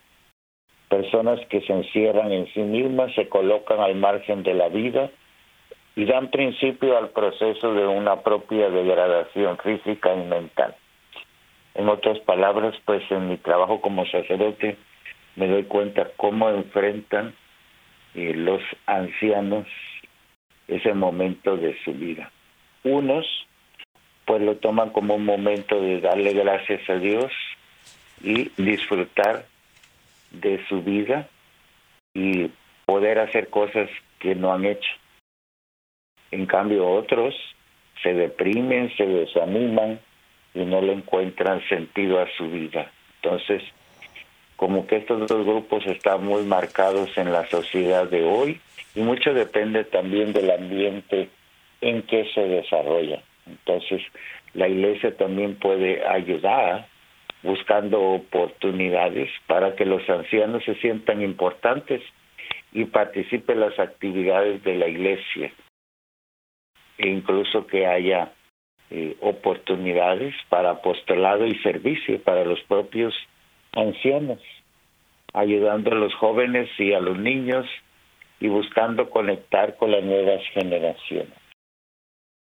Personas 0.94 1.40
que 1.48 1.60
se 1.62 1.72
encierran 1.72 2.30
en 2.30 2.46
sí 2.54 2.60
mismas, 2.60 3.12
se 3.16 3.28
colocan 3.28 3.80
al 3.80 3.96
margen 3.96 4.44
de 4.44 4.54
la 4.54 4.68
vida 4.68 5.10
y 5.96 6.04
dan 6.04 6.30
principio 6.30 6.96
al 6.96 7.08
proceso 7.08 7.74
de 7.74 7.84
una 7.84 8.20
propia 8.20 8.70
degradación 8.70 9.58
física 9.58 10.14
y 10.14 10.22
mental. 10.24 10.76
En 11.74 11.88
otras 11.88 12.20
palabras, 12.20 12.76
pues 12.84 13.02
en 13.10 13.28
mi 13.28 13.38
trabajo 13.38 13.80
como 13.80 14.06
sacerdote, 14.06 14.76
me 15.34 15.48
doy 15.48 15.64
cuenta 15.64 16.10
cómo 16.16 16.48
enfrentan 16.48 17.34
eh, 18.14 18.32
los 18.32 18.62
ancianos 18.86 19.66
ese 20.68 20.94
momento 20.94 21.56
de 21.56 21.76
su 21.82 21.92
vida. 21.92 22.30
Unos 22.84 23.26
pues 24.26 24.40
lo 24.42 24.58
toman 24.58 24.90
como 24.90 25.16
un 25.16 25.24
momento 25.24 25.80
de 25.80 26.00
darle 26.00 26.34
gracias 26.34 26.88
a 26.88 26.94
Dios 26.94 27.32
y 28.22 28.48
disfrutar 28.62 29.46
de 30.40 30.64
su 30.68 30.82
vida 30.82 31.28
y 32.14 32.50
poder 32.86 33.18
hacer 33.18 33.48
cosas 33.48 33.88
que 34.18 34.34
no 34.34 34.52
han 34.52 34.64
hecho. 34.64 34.90
En 36.30 36.46
cambio 36.46 36.88
otros 36.88 37.34
se 38.02 38.12
deprimen, 38.14 38.94
se 38.96 39.06
desaniman 39.06 40.00
y 40.54 40.64
no 40.64 40.80
le 40.80 40.92
encuentran 40.92 41.66
sentido 41.68 42.20
a 42.20 42.28
su 42.36 42.50
vida. 42.50 42.90
Entonces, 43.22 43.62
como 44.56 44.86
que 44.86 44.96
estos 44.96 45.26
dos 45.26 45.44
grupos 45.44 45.84
están 45.86 46.24
muy 46.24 46.44
marcados 46.44 47.16
en 47.16 47.32
la 47.32 47.46
sociedad 47.46 48.08
de 48.08 48.22
hoy 48.24 48.60
y 48.94 49.00
mucho 49.00 49.34
depende 49.34 49.84
también 49.84 50.32
del 50.32 50.50
ambiente 50.50 51.28
en 51.80 52.02
que 52.02 52.24
se 52.32 52.40
desarrolla. 52.40 53.22
Entonces, 53.46 54.02
la 54.54 54.68
iglesia 54.68 55.16
también 55.16 55.56
puede 55.56 56.06
ayudar 56.06 56.86
buscando 57.44 58.00
oportunidades 58.00 59.30
para 59.46 59.76
que 59.76 59.84
los 59.84 60.08
ancianos 60.08 60.64
se 60.64 60.74
sientan 60.76 61.22
importantes 61.22 62.02
y 62.72 62.86
participen 62.86 63.56
en 63.56 63.68
las 63.68 63.78
actividades 63.78 64.64
de 64.64 64.74
la 64.74 64.88
iglesia. 64.88 65.52
E 66.96 67.08
incluso 67.08 67.66
que 67.66 67.86
haya 67.86 68.32
eh, 68.90 69.16
oportunidades 69.20 70.34
para 70.48 70.70
apostolado 70.70 71.46
y 71.46 71.54
servicio 71.58 72.20
para 72.22 72.44
los 72.44 72.60
propios 72.62 73.14
ancianos, 73.72 74.40
ayudando 75.34 75.92
a 75.92 75.96
los 75.96 76.14
jóvenes 76.14 76.68
y 76.78 76.94
a 76.94 77.00
los 77.00 77.18
niños 77.18 77.66
y 78.40 78.48
buscando 78.48 79.10
conectar 79.10 79.76
con 79.76 79.90
las 79.90 80.02
nuevas 80.02 80.42
generaciones. 80.54 81.34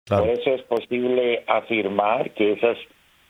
Por 0.08 0.28
eso 0.28 0.56
es 0.56 0.64
posible 0.64 1.44
afirmar 1.48 2.32
que 2.32 2.54
esas 2.54 2.78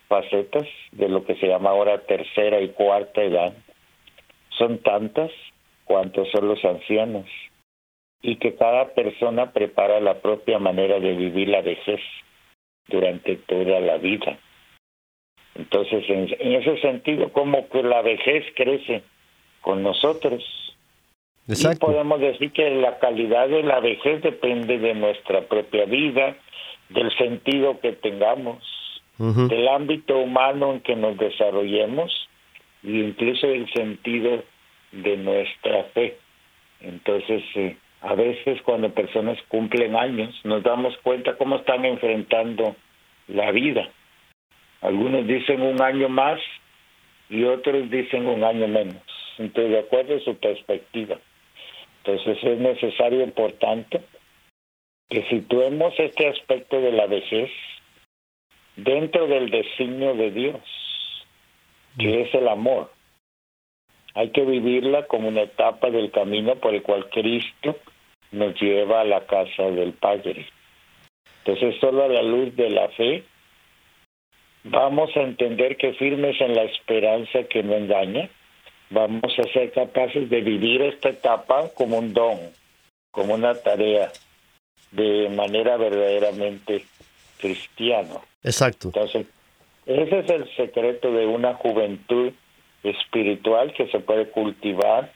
facetas 0.09 0.67
de 0.91 1.07
lo 1.07 1.23
que 1.23 1.35
se 1.35 1.47
llama 1.47 1.69
ahora 1.69 2.01
tercera 2.01 2.59
y 2.59 2.69
cuarta 2.69 3.23
edad 3.23 3.53
son 4.57 4.79
tantas 4.79 5.31
cuantos 5.85 6.27
son 6.31 6.49
los 6.49 6.63
ancianos 6.65 7.25
y 8.21 8.35
que 8.35 8.55
cada 8.55 8.89
persona 8.93 9.53
prepara 9.53 10.01
la 10.01 10.19
propia 10.21 10.59
manera 10.59 10.99
de 10.99 11.13
vivir 11.13 11.47
la 11.47 11.61
vejez 11.61 12.01
durante 12.87 13.37
toda 13.37 13.79
la 13.79 13.97
vida. 13.97 14.37
Entonces, 15.55 16.03
en, 16.09 16.53
ese 16.53 16.79
sentido, 16.81 17.31
como 17.31 17.69
que 17.69 17.83
la 17.83 18.01
vejez 18.01 18.45
crece 18.55 19.03
con 19.61 19.83
nosotros. 19.83 20.43
Y 21.47 21.75
podemos 21.77 22.19
decir 22.19 22.51
que 22.51 22.69
la 22.69 22.99
calidad 22.99 23.47
de 23.47 23.63
la 23.63 23.79
vejez 23.79 24.21
depende 24.21 24.77
de 24.77 24.93
nuestra 24.93 25.41
propia 25.41 25.85
vida, 25.85 26.35
del 26.89 27.15
sentido 27.17 27.79
que 27.79 27.93
tengamos, 27.93 28.63
del 29.19 29.67
ámbito 29.67 30.17
humano 30.17 30.73
en 30.73 30.79
que 30.79 30.95
nos 30.95 31.17
desarrollemos 31.17 32.29
e 32.83 32.91
incluso 32.91 33.47
del 33.47 33.69
sentido 33.73 34.43
de 34.93 35.17
nuestra 35.17 35.83
fe. 35.93 36.17
Entonces, 36.79 37.43
eh, 37.55 37.75
a 38.01 38.15
veces 38.15 38.61
cuando 38.61 38.93
personas 38.93 39.37
cumplen 39.49 39.95
años, 39.95 40.33
nos 40.45 40.63
damos 40.63 40.97
cuenta 40.99 41.35
cómo 41.35 41.57
están 41.57 41.83
enfrentando 41.83 42.75
la 43.27 43.51
vida. 43.51 43.89
Algunos 44.81 45.27
dicen 45.27 45.61
un 45.61 45.81
año 45.81 46.07
más 46.07 46.39
y 47.29 47.43
otros 47.43 47.89
dicen 47.89 48.25
un 48.25 48.43
año 48.45 48.69
menos. 48.69 49.03
Entonces, 49.37 49.73
de 49.73 49.79
acuerdo 49.79 50.15
a 50.15 50.19
su 50.21 50.35
perspectiva. 50.35 51.17
Entonces, 52.03 52.37
es 52.41 52.59
necesario, 52.59 53.21
importante, 53.21 54.01
que 55.09 55.23
situemos 55.29 55.93
este 55.97 56.29
aspecto 56.29 56.79
de 56.79 56.93
la 56.93 57.07
vejez 57.07 57.51
dentro 58.83 59.27
del 59.27 59.49
designio 59.49 60.15
de 60.15 60.31
Dios, 60.31 60.61
que 61.97 62.21
es 62.21 62.33
el 62.33 62.47
amor. 62.47 62.91
Hay 64.15 64.31
que 64.31 64.43
vivirla 64.43 65.05
como 65.07 65.27
una 65.27 65.43
etapa 65.43 65.89
del 65.89 66.11
camino 66.11 66.55
por 66.55 66.73
el 66.73 66.81
cual 66.81 67.09
Cristo 67.09 67.77
nos 68.31 68.59
lleva 68.59 69.01
a 69.01 69.05
la 69.05 69.25
casa 69.25 69.63
del 69.63 69.93
Padre. 69.93 70.47
Entonces, 71.43 71.79
solo 71.79 72.03
a 72.03 72.07
la 72.07 72.21
luz 72.21 72.55
de 72.55 72.69
la 72.69 72.89
fe 72.89 73.23
vamos 74.63 75.15
a 75.15 75.21
entender 75.21 75.77
que 75.77 75.93
firmes 75.93 76.39
en 76.41 76.55
la 76.55 76.63
esperanza 76.63 77.43
que 77.43 77.63
no 77.63 77.75
engaña, 77.75 78.29
vamos 78.89 79.33
a 79.39 79.43
ser 79.53 79.71
capaces 79.71 80.29
de 80.29 80.41
vivir 80.41 80.81
esta 80.81 81.09
etapa 81.09 81.69
como 81.75 81.97
un 81.97 82.13
don, 82.13 82.39
como 83.11 83.35
una 83.35 83.55
tarea, 83.55 84.11
de 84.91 85.29
manera 85.29 85.77
verdaderamente 85.77 86.83
cristiana. 87.39 88.19
Exacto. 88.43 88.87
Entonces, 88.87 89.27
ese 89.85 90.19
es 90.19 90.29
el 90.29 90.55
secreto 90.55 91.11
de 91.11 91.25
una 91.25 91.55
juventud 91.55 92.31
espiritual 92.83 93.73
que 93.73 93.87
se 93.87 93.99
puede 93.99 94.29
cultivar 94.29 95.11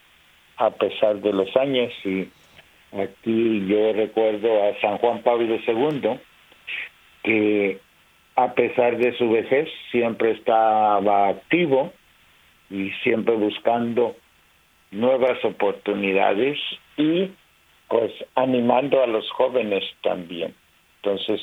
a 0.58 0.70
pesar 0.72 1.18
de 1.22 1.34
los 1.34 1.56
años. 1.56 1.92
Y 2.04 2.30
aquí 2.92 3.66
yo 3.68 3.94
recuerdo 3.94 4.64
a 4.64 4.80
San 4.82 4.98
Juan 4.98 5.22
Pablo 5.22 5.58
II, 5.66 6.20
que 7.24 7.80
a 8.36 8.54
pesar 8.54 8.98
de 8.98 9.16
su 9.18 9.30
vejez 9.30 9.70
siempre 9.92 10.32
estaba 10.32 11.30
activo 11.30 11.94
y 12.70 12.90
siempre 13.04 13.36
buscando 13.36 14.16
nuevas 14.92 15.44
oportunidades 15.46 16.58
y 16.98 17.32
pues 17.88 18.12
animando 18.36 19.04
a 19.04 19.08
los 19.08 19.30
jóvenes 19.32 19.84
también. 20.02 20.56
Entonces, 21.04 21.42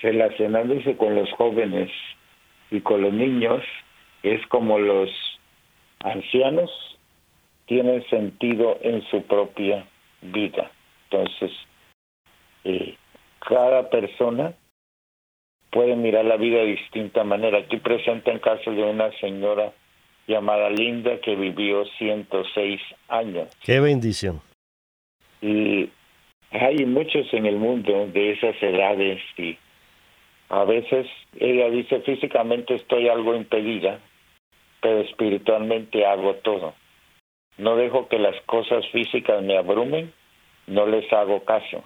relacionándose 0.00 0.96
con 0.96 1.14
los 1.14 1.30
jóvenes 1.32 1.90
y 2.70 2.80
con 2.80 3.02
los 3.02 3.12
niños 3.12 3.62
es 4.22 4.44
como 4.46 4.78
los 4.78 5.10
ancianos 6.00 6.70
tienen 7.66 8.02
sentido 8.08 8.78
en 8.82 9.02
su 9.10 9.22
propia 9.24 9.86
vida. 10.22 10.70
Entonces, 11.10 11.50
eh, 12.64 12.96
cada 13.40 13.90
persona 13.90 14.54
puede 15.70 15.94
mirar 15.94 16.24
la 16.24 16.36
vida 16.36 16.58
de 16.58 16.76
distinta 16.76 17.22
manera. 17.22 17.58
Aquí 17.58 17.76
presenta 17.76 18.30
en 18.30 18.38
caso 18.38 18.70
de 18.70 18.82
una 18.82 19.10
señora 19.18 19.72
llamada 20.26 20.70
Linda 20.70 21.20
que 21.20 21.36
vivió 21.36 21.84
106 21.98 22.80
años. 23.08 23.48
Qué 23.62 23.80
bendición. 23.80 24.40
Y 25.42 25.90
hay 26.52 26.84
muchos 26.84 27.32
en 27.32 27.46
el 27.46 27.56
mundo 27.56 28.06
de 28.12 28.32
esas 28.32 28.60
edades 28.62 29.20
y 29.38 29.56
a 30.48 30.64
veces 30.64 31.06
ella 31.38 31.70
dice 31.70 32.00
físicamente 32.00 32.74
estoy 32.74 33.08
algo 33.08 33.34
impedida, 33.34 34.00
pero 34.80 35.00
espiritualmente 35.00 36.04
hago 36.04 36.34
todo. 36.36 36.74
No 37.56 37.76
dejo 37.76 38.08
que 38.08 38.18
las 38.18 38.38
cosas 38.42 38.86
físicas 38.88 39.42
me 39.42 39.56
abrumen, 39.56 40.12
no 40.66 40.86
les 40.86 41.10
hago 41.12 41.44
caso. 41.44 41.84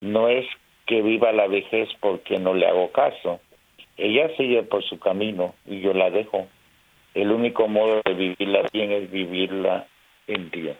No 0.00 0.28
es 0.28 0.46
que 0.86 1.02
viva 1.02 1.32
la 1.32 1.46
vejez 1.46 1.88
porque 2.00 2.38
no 2.38 2.54
le 2.54 2.66
hago 2.66 2.90
caso. 2.90 3.40
Ella 3.96 4.34
sigue 4.36 4.62
por 4.62 4.82
su 4.84 4.98
camino 4.98 5.54
y 5.66 5.80
yo 5.80 5.92
la 5.92 6.10
dejo. 6.10 6.46
El 7.14 7.30
único 7.30 7.68
modo 7.68 8.00
de 8.04 8.14
vivirla 8.14 8.62
bien 8.72 8.92
es 8.92 9.10
vivirla 9.10 9.86
en 10.26 10.50
Dios. 10.50 10.76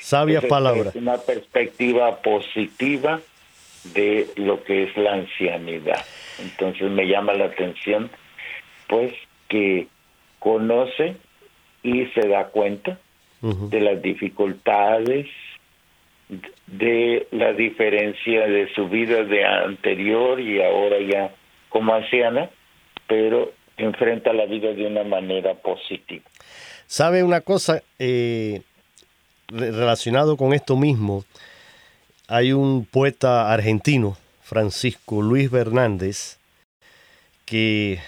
Sabia 0.00 0.40
palabra. 0.40 0.88
Es 0.90 0.96
una 0.96 1.18
perspectiva 1.18 2.22
positiva 2.22 3.20
de 3.94 4.28
lo 4.36 4.64
que 4.64 4.84
es 4.84 4.96
la 4.96 5.12
ancianidad. 5.14 6.04
Entonces 6.40 6.90
me 6.90 7.06
llama 7.06 7.34
la 7.34 7.46
atención, 7.46 8.10
pues, 8.88 9.12
que 9.48 9.86
conoce 10.38 11.16
y 11.82 12.06
se 12.06 12.28
da 12.28 12.46
cuenta 12.46 12.98
de 13.42 13.80
las 13.80 14.02
dificultades, 14.02 15.26
de 16.66 17.26
la 17.30 17.52
diferencia 17.52 18.46
de 18.46 18.72
su 18.74 18.88
vida 18.88 19.24
de 19.24 19.44
anterior 19.44 20.38
y 20.38 20.62
ahora 20.62 20.98
ya 21.00 21.34
como 21.70 21.94
anciana, 21.94 22.50
pero 23.06 23.52
enfrenta 23.78 24.32
la 24.32 24.44
vida 24.44 24.72
de 24.72 24.86
una 24.86 25.04
manera 25.04 25.54
positiva. 25.54 26.24
¿Sabe 26.86 27.22
una 27.22 27.40
cosa 27.40 27.82
eh, 27.98 28.62
relacionado 29.50 30.36
con 30.36 30.52
esto 30.52 30.76
mismo? 30.76 31.24
Hay 32.28 32.52
un 32.52 32.86
poeta 32.86 33.52
argentino, 33.52 34.16
Francisco 34.42 35.22
Luis 35.22 35.50
Bernández, 35.50 36.38
que 37.44 38.00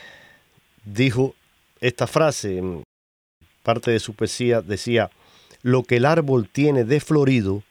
dijo 0.84 1.34
esta 1.80 2.06
frase, 2.06 2.58
en 2.58 2.84
parte 3.62 3.90
de 3.90 4.00
su 4.00 4.14
poesía 4.14 4.62
decía, 4.62 5.10
lo 5.62 5.82
que 5.82 5.96
el 5.96 6.06
árbol 6.06 6.48
tiene 6.48 6.84
de 6.84 7.00
florido, 7.00 7.62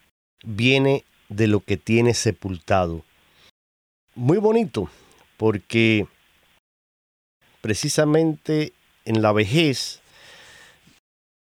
viene 0.44 1.04
de 1.30 1.48
lo 1.48 1.62
que 1.62 1.78
tiene 1.78 2.14
sepultado. 2.14 3.04
Muy 4.16 4.38
bonito, 4.38 4.90
porque 5.38 6.08
precisamente 7.62 8.74
en 9.06 9.22
la 9.22 9.32
vejez 9.32 10.02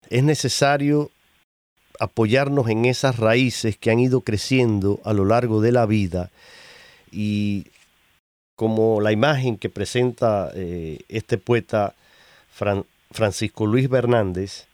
es 0.10 0.24
necesario 0.24 1.12
apoyarnos 2.00 2.70
en 2.70 2.86
esas 2.86 3.18
raíces 3.18 3.78
que 3.78 3.92
han 3.92 4.00
ido 4.00 4.22
creciendo 4.22 5.00
a 5.04 5.14
lo 5.14 5.26
largo 5.26 5.62
de 5.62 5.72
la 5.72 5.86
vida 5.86 6.32
y 7.12 7.68
como 8.56 9.02
la 9.02 9.12
imagen 9.12 9.58
que 9.58 9.70
presenta 9.70 10.52
eh, 10.54 11.00
este 11.10 11.38
poeta 11.38 11.94
Francisco 13.12 13.66
Luis 13.66 13.90
Bernández, 13.90 14.66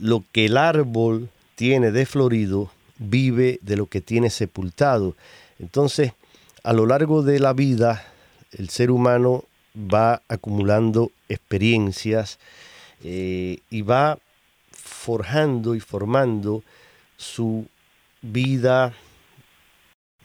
lo 0.00 0.24
que 0.32 0.46
el 0.46 0.56
árbol 0.56 1.30
tiene 1.56 1.90
de 1.90 2.06
florido, 2.06 2.70
vive 2.98 3.58
de 3.62 3.76
lo 3.76 3.86
que 3.86 4.00
tiene 4.00 4.30
sepultado. 4.30 5.16
Entonces, 5.58 6.12
a 6.62 6.72
lo 6.72 6.86
largo 6.86 7.22
de 7.22 7.40
la 7.40 7.52
vida, 7.52 8.04
el 8.52 8.68
ser 8.68 8.90
humano 8.90 9.44
va 9.76 10.22
acumulando 10.28 11.10
experiencias 11.28 12.38
eh, 13.02 13.58
y 13.70 13.82
va 13.82 14.18
forjando 15.08 15.74
y 15.74 15.80
formando 15.80 16.62
su 17.16 17.66
vida, 18.20 18.92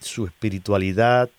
su 0.01 0.25
espiritualidad, 0.25 1.29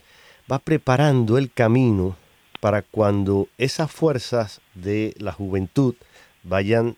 va 0.50 0.58
preparando 0.58 1.36
el 1.36 1.52
camino 1.52 2.16
para 2.60 2.80
cuando 2.80 3.48
esas 3.58 3.92
fuerzas 3.92 4.62
de 4.72 5.12
la 5.18 5.32
juventud 5.32 5.94
vayan 6.42 6.96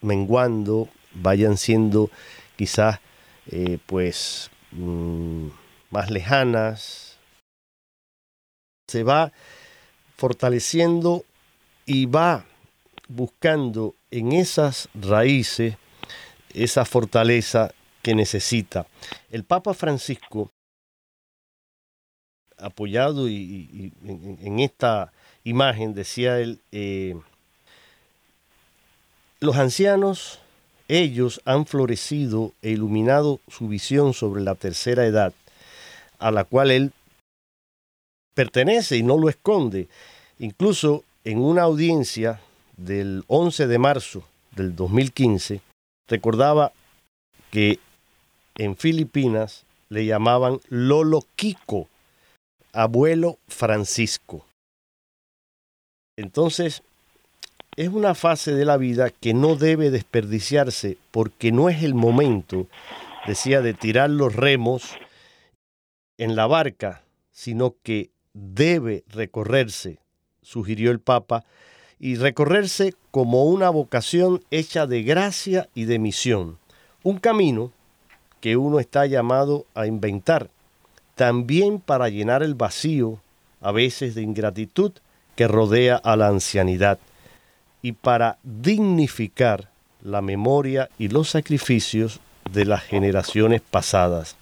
menguando, 0.00 0.88
vayan 1.12 1.56
siendo 1.56 2.08
quizás 2.54 3.00
eh, 3.50 3.78
pues 3.84 4.52
mm, 4.70 5.48
más 5.90 6.08
lejanas, 6.08 7.18
se 8.86 9.02
va 9.02 9.32
fortaleciendo 10.16 11.24
y 11.84 12.06
va 12.06 12.44
buscando 13.08 13.96
en 14.14 14.30
esas 14.32 14.88
raíces 14.94 15.74
esa 16.54 16.84
fortaleza 16.84 17.72
que 18.00 18.14
necesita. 18.14 18.86
El 19.32 19.42
Papa 19.42 19.74
Francisco, 19.74 20.50
apoyado 22.56 23.28
y, 23.28 23.92
en, 24.04 24.60
esta 24.60 25.12
imagen, 25.42 25.94
decía 25.94 26.38
él, 26.38 26.60
eh, 26.70 27.16
los 29.40 29.56
ancianos, 29.56 30.38
ellos 30.86 31.40
han 31.44 31.66
florecido 31.66 32.52
e 32.62 32.70
iluminado 32.70 33.40
su 33.48 33.66
visión 33.66 34.14
sobre 34.14 34.42
la 34.42 34.54
tercera 34.54 35.06
edad, 35.06 35.32
a 36.20 36.30
la 36.30 36.44
cual 36.44 36.70
él 36.70 36.92
pertenece 38.34 38.96
y 38.96 39.02
no 39.02 39.18
lo 39.18 39.28
esconde. 39.28 39.88
Incluso 40.38 41.02
en 41.24 41.38
una 41.38 41.62
audiencia 41.62 42.40
del 42.76 43.24
11 43.28 43.66
de 43.66 43.78
marzo 43.78 44.24
del 44.54 44.74
2015, 44.74 45.60
recordaba 46.08 46.72
que 47.50 47.78
en 48.56 48.76
Filipinas 48.76 49.64
le 49.88 50.06
llamaban 50.06 50.60
Lolo 50.68 51.24
Kiko, 51.36 51.88
abuelo 52.72 53.38
Francisco. 53.48 54.44
Entonces, 56.16 56.82
es 57.76 57.88
una 57.88 58.14
fase 58.14 58.54
de 58.54 58.64
la 58.64 58.76
vida 58.76 59.10
que 59.10 59.34
no 59.34 59.56
debe 59.56 59.90
desperdiciarse 59.90 60.96
porque 61.10 61.50
no 61.50 61.68
es 61.68 61.82
el 61.82 61.94
momento, 61.94 62.68
decía, 63.26 63.60
de 63.62 63.74
tirar 63.74 64.10
los 64.10 64.34
remos 64.34 64.96
en 66.18 66.36
la 66.36 66.46
barca, 66.46 67.02
sino 67.32 67.74
que 67.82 68.10
debe 68.32 69.02
recorrerse, 69.08 69.98
sugirió 70.42 70.92
el 70.92 71.00
Papa, 71.00 71.44
y 71.98 72.16
recorrerse 72.16 72.94
como 73.10 73.44
una 73.44 73.70
vocación 73.70 74.42
hecha 74.50 74.86
de 74.86 75.02
gracia 75.02 75.68
y 75.74 75.84
de 75.84 75.98
misión, 75.98 76.58
un 77.02 77.18
camino 77.18 77.70
que 78.40 78.56
uno 78.56 78.80
está 78.80 79.06
llamado 79.06 79.66
a 79.74 79.86
inventar, 79.86 80.50
también 81.14 81.80
para 81.80 82.08
llenar 82.08 82.42
el 82.42 82.54
vacío, 82.54 83.20
a 83.60 83.72
veces 83.72 84.14
de 84.14 84.22
ingratitud, 84.22 84.92
que 85.36 85.48
rodea 85.48 85.96
a 85.96 86.16
la 86.16 86.28
ancianidad, 86.28 86.98
y 87.82 87.92
para 87.92 88.38
dignificar 88.42 89.70
la 90.02 90.20
memoria 90.22 90.90
y 90.98 91.08
los 91.08 91.30
sacrificios 91.30 92.20
de 92.52 92.64
las 92.64 92.82
generaciones 92.82 93.62
pasadas. 93.62 94.36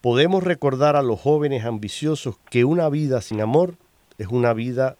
Podemos 0.00 0.44
recordar 0.44 0.96
a 0.96 1.02
los 1.02 1.20
jóvenes 1.20 1.64
ambiciosos 1.64 2.36
que 2.50 2.64
una 2.64 2.88
vida 2.88 3.20
sin 3.20 3.40
amor 3.40 3.74
es 4.16 4.28
una 4.28 4.52
vida 4.52 4.96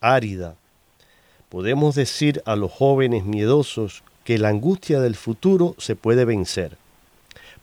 árida. 0.00 0.56
Podemos 1.48 1.94
decir 1.94 2.42
a 2.44 2.56
los 2.56 2.70
jóvenes 2.72 3.24
miedosos 3.24 4.02
que 4.24 4.38
la 4.38 4.48
angustia 4.48 5.00
del 5.00 5.16
futuro 5.16 5.74
se 5.78 5.96
puede 5.96 6.24
vencer. 6.24 6.76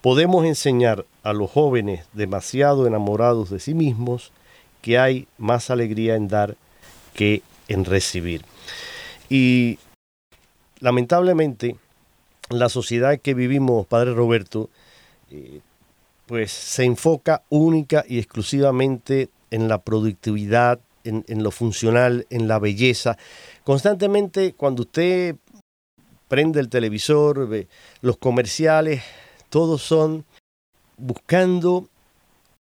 Podemos 0.01 0.45
enseñar 0.45 1.05
a 1.23 1.33
los 1.33 1.51
jóvenes 1.51 2.05
demasiado 2.13 2.87
enamorados 2.87 3.49
de 3.49 3.59
sí 3.59 3.73
mismos 3.73 4.31
que 4.81 4.97
hay 4.97 5.27
más 5.37 5.69
alegría 5.69 6.15
en 6.15 6.27
dar 6.27 6.57
que 7.13 7.41
en 7.67 7.85
recibir. 7.85 8.45
Y 9.29 9.79
lamentablemente, 10.79 11.77
la 12.49 12.69
sociedad 12.69 13.19
que 13.19 13.33
vivimos, 13.33 13.87
Padre 13.87 14.13
Roberto, 14.13 14.69
eh, 15.31 15.61
pues 16.27 16.51
se 16.51 16.83
enfoca 16.83 17.43
única 17.49 18.05
y 18.07 18.19
exclusivamente 18.19 19.29
en 19.51 19.67
la 19.67 19.79
productividad, 19.79 20.79
en, 21.05 21.43
lo 21.43 21.51
funcional, 21.51 22.25
en 22.29 22.47
la 22.47 22.59
belleza. 22.59 23.17
Constantemente 23.63 24.53
cuando 24.53 24.83
usted 24.83 25.35
prende 26.27 26.59
el 26.59 26.69
televisor, 26.69 27.47
ve 27.47 27.67
los 28.01 28.17
comerciales, 28.17 29.03
todos 29.49 29.81
son 29.81 30.25
buscando 30.97 31.87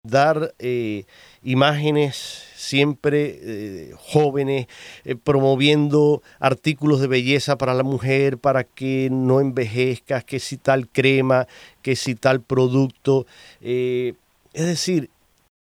dar 0.04 0.54
eh, 0.60 1.06
imágenes 1.44 2.44
siempre 2.56 3.40
eh, 3.42 3.94
jóvenes, 3.98 4.68
eh, 5.04 5.16
promoviendo 5.16 6.22
artículos 6.40 7.00
de 7.00 7.08
belleza 7.08 7.58
para 7.58 7.74
la 7.74 7.84
mujer, 7.84 8.38
para 8.38 8.64
que 8.64 9.10
no 9.12 9.40
envejezca, 9.40 10.22
que 10.22 10.40
si 10.40 10.58
tal 10.58 10.88
crema, 10.88 11.48
que 11.82 11.96
si 11.96 12.16
tal 12.16 12.42
producto. 12.42 13.26
es 13.62 14.16
decir, 14.54 15.10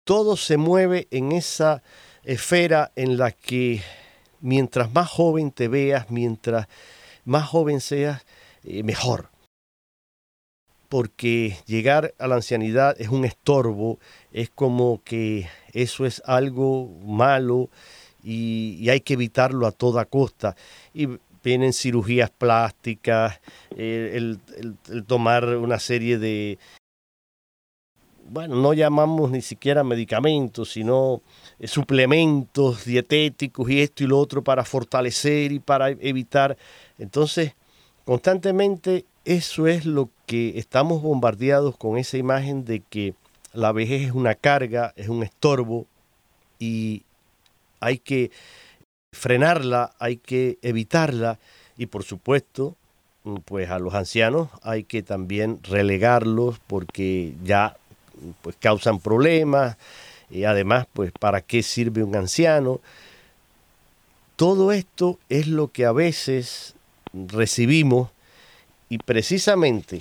todo 0.05 0.37
se 0.37 0.57
mueve 0.57 1.07
en 1.11 1.33
esa 1.33 1.83
esfera 2.25 2.93
en 2.97 3.17
la 3.17 3.33
que 3.33 3.83
mientras 4.41 4.93
más 4.93 5.09
joven 5.09 5.51
te 5.51 5.69
veas, 5.69 6.11
mientras 6.11 6.67
más 7.25 7.47
joven 7.47 7.81
seas, 7.81 8.25
mejor 8.63 9.31
porque 10.91 11.57
llegar 11.67 12.15
a 12.19 12.27
la 12.27 12.35
ancianidad 12.35 13.01
es 13.01 13.11
un 13.11 13.25
estorbo, 13.25 14.01
es 14.33 14.51
como 14.51 15.01
que 15.05 15.49
eso 15.73 16.05
es 16.05 16.21
algo 16.27 16.89
malo 17.07 17.71
y, 18.25 18.89
hay 18.91 19.01
que 19.01 19.15
evitarlo 19.15 19.69
a 19.69 19.73
toda 19.73 20.05
costa. 20.05 20.57
Y 20.93 21.07
vienen 21.45 21.73
cirugías 21.73 22.31
plásticas, 22.31 23.41
el, 23.77 24.41
tomar 25.07 25.45
una 25.57 25.79
serie 25.79 26.19
de, 26.19 26.59
bueno, 28.29 28.57
no 28.57 28.75
llamamos 28.75 29.31
ni 29.31 29.43
siquiera 29.43 29.85
medicamentos, 29.85 30.73
sino 30.73 31.23
eh, 31.23 31.40
suplementos 31.65 32.85
dietéticos 32.85 33.69
y 33.71 33.81
esto 33.81 34.05
y 34.05 34.07
lo 34.07 34.19
otro 34.19 34.43
para 34.43 34.65
fortalecer 34.65 35.53
y 35.53 35.59
para 35.59 35.91
evitar. 35.91 36.57
Entonces, 36.99 37.55
constantemente 38.05 39.05
eso 39.25 39.67
es 39.67 39.85
lo 39.85 40.09
que 40.27 40.59
estamos 40.59 41.03
bombardeados 41.03 41.77
con 41.77 41.99
esa 41.99 42.17
imagen 42.17 42.65
de 42.65 42.81
que 42.81 43.15
la 43.53 43.73
vejez 43.73 44.09
es 44.09 44.13
una 44.13 44.35
carga, 44.35 44.93
es 44.97 45.09
un 45.09 45.23
estorbo 45.23 45.87
y 46.59 47.03
hay 47.81 47.99
que 47.99 48.31
frenarla, 49.13 49.93
hay 49.99 50.17
que 50.17 50.59
evitarla 50.63 51.39
y 51.77 51.87
por 51.87 52.05
supuesto, 52.05 52.77
pues 53.45 53.69
a 53.71 53.79
los 53.79 53.95
ancianos 53.95 54.49
hay 54.63 54.85
que 54.85 55.03
también 55.03 55.61
relegarlos 55.63 56.59
porque 56.67 57.35
ya 57.45 57.77
pues 58.43 58.57
causan 58.57 58.99
problemas 58.99 59.77
y 60.31 60.45
además 60.45 60.87
pues 60.93 61.13
para 61.13 61.41
qué 61.41 61.63
sirve 61.63 62.03
un 62.03 62.17
anciano. 62.17 62.81
Todo 64.37 64.73
esto 64.73 65.19
es 65.29 65.47
lo 65.47 65.69
que 65.69 65.85
a 65.85 65.93
veces 65.93 66.75
recibimos 67.13 68.11
y 68.89 68.99
precisamente 68.99 70.01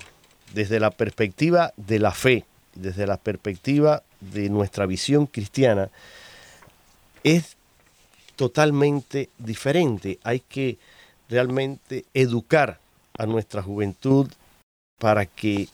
desde 0.53 0.79
la 0.79 0.91
perspectiva 0.91 1.73
de 1.77 1.99
la 1.99 2.11
fe, 2.11 2.45
desde 2.75 3.05
la 3.05 3.17
perspectiva 3.17 4.03
de 4.19 4.49
nuestra 4.49 4.85
visión 4.85 5.25
cristiana, 5.25 5.89
es 7.23 7.57
totalmente 8.35 9.29
diferente. 9.37 10.19
Hay 10.23 10.39
que 10.39 10.77
realmente 11.29 12.05
educar 12.13 12.79
a 13.17 13.25
nuestra 13.25 13.61
juventud 13.61 14.27
para 14.97 15.25
que 15.25 15.67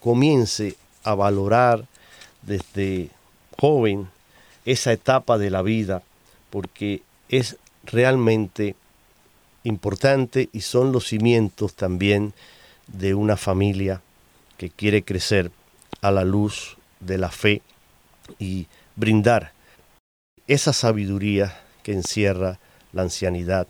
comience 0.00 0.76
a 1.02 1.14
valorar 1.14 1.86
desde 2.42 3.10
joven 3.58 4.08
esa 4.64 4.92
etapa 4.92 5.38
de 5.38 5.50
la 5.50 5.62
vida, 5.62 6.02
porque 6.50 7.02
es 7.28 7.56
realmente 7.84 8.76
importante 9.62 10.48
y 10.52 10.60
son 10.60 10.92
los 10.92 11.08
cimientos 11.08 11.74
también 11.74 12.32
de 12.86 13.14
una 13.14 13.36
familia 13.36 14.02
que 14.56 14.70
quiere 14.70 15.02
crecer 15.02 15.50
a 16.00 16.10
la 16.10 16.24
luz 16.24 16.76
de 17.00 17.18
la 17.18 17.30
fe 17.30 17.62
y 18.38 18.66
brindar 18.96 19.52
esa 20.46 20.72
sabiduría 20.72 21.60
que 21.82 21.92
encierra 21.92 22.58
la 22.92 23.02
ancianidad 23.02 23.66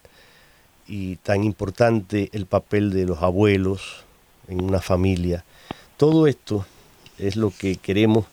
y 0.87 1.17
tan 1.17 1.45
importante 1.45 2.29
el 2.33 2.47
papel 2.47 2.91
de 2.91 3.07
los 3.07 3.23
abuelos 3.23 4.05
en 4.49 4.63
una 4.63 4.81
familia. 4.81 5.45
Todo 5.97 6.27
esto 6.27 6.67
es 7.19 7.37
lo 7.37 7.51
que 7.51 7.77
queremos 7.77 8.27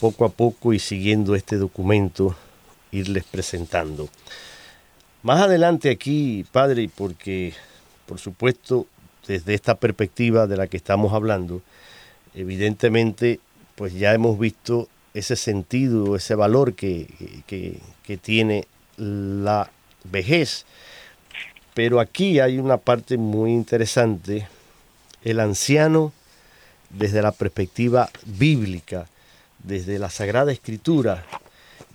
poco 0.00 0.24
a 0.24 0.28
poco 0.28 0.72
y 0.72 0.78
siguiendo 0.78 1.34
este 1.34 1.56
documento 1.56 2.36
irles 2.90 3.24
presentando. 3.24 4.08
Más 5.22 5.40
adelante 5.40 5.90
aquí, 5.90 6.44
padre, 6.52 6.90
porque 6.94 7.54
por 8.06 8.18
supuesto 8.18 8.86
desde 9.26 9.54
esta 9.54 9.76
perspectiva 9.76 10.46
de 10.46 10.56
la 10.56 10.66
que 10.66 10.76
estamos 10.76 11.12
hablando, 11.12 11.62
evidentemente, 12.34 13.40
pues 13.74 13.94
ya 13.94 14.12
hemos 14.12 14.38
visto 14.38 14.88
ese 15.14 15.36
sentido, 15.36 16.16
ese 16.16 16.34
valor 16.34 16.74
que, 16.74 17.08
tiene 18.22 18.66
la 18.96 19.70
vejez. 20.04 20.66
Pero 21.72 22.00
aquí 22.00 22.40
hay 22.40 22.58
una 22.58 22.76
parte 22.76 23.16
muy 23.16 23.52
interesante, 23.52 24.48
el 25.22 25.40
anciano 25.40 26.12
desde 26.90 27.22
la 27.22 27.32
perspectiva 27.32 28.10
bíblica, 28.26 29.06
desde 29.64 29.98
la 29.98 30.10
Sagrada 30.10 30.52
Escritura. 30.52 31.24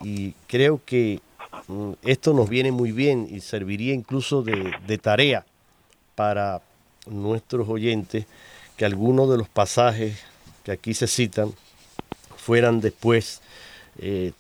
Y 0.02 0.34
creo 0.48 0.82
que 0.86 1.22
mm, 1.68 1.94
esto 2.04 2.34
nos 2.34 2.50
viene 2.50 2.72
muy 2.72 2.92
bien 2.92 3.28
y 3.30 3.40
serviría 3.40 3.94
incluso 3.94 4.44
de, 4.44 4.98
tarea 4.98 5.46
para 6.16 6.62
nuestros 7.08 7.70
oyentes 7.70 8.26
que 8.76 8.86
algunos 8.86 9.30
de 9.30 9.38
los 9.38 9.48
pasajes 9.48 10.20
que 10.64 10.72
aquí 10.72 10.94
se 10.94 11.08
citan 11.08 11.54
fueran 12.38 12.82
después 12.82 13.42
eh, 14.00 14.34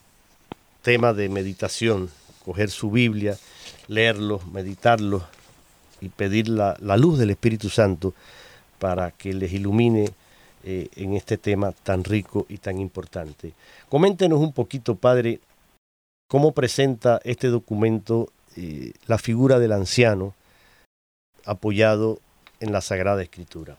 tema 0.81 1.13
de 1.13 1.29
meditación, 1.29 2.09
coger 2.45 2.69
su 2.69 2.91
Biblia, 2.91 3.37
leerlo, 3.87 4.41
meditarlo 4.51 5.25
y 6.01 6.09
pedir 6.09 6.47
la, 6.47 6.77
luz 6.97 7.19
del 7.19 7.31
Espíritu 7.31 7.69
Santo 7.69 8.13
para 8.79 9.11
que 9.11 9.33
les 9.33 9.51
ilumine 9.51 10.09
eh, 10.63 10.89
en 10.95 11.13
este 11.13 11.37
tema 11.37 11.71
tan 11.71 12.03
rico 12.03 12.45
y 12.49 12.57
tan 12.57 12.79
importante. 12.79 13.53
Coméntenos 13.89 14.39
un 14.39 14.53
poquito, 14.53 14.95
Padre, 14.95 15.39
cómo 16.27 16.51
presenta 16.51 17.19
este 17.23 17.47
documento 17.47 18.27
eh, 18.57 18.93
la 19.07 19.17
figura 19.17 19.59
del 19.59 19.71
anciano 19.71 20.33
apoyado 21.45 22.19
en 22.59 22.71
la 22.71 22.81
Sagrada 22.81 23.21
Escritura. 23.21 23.77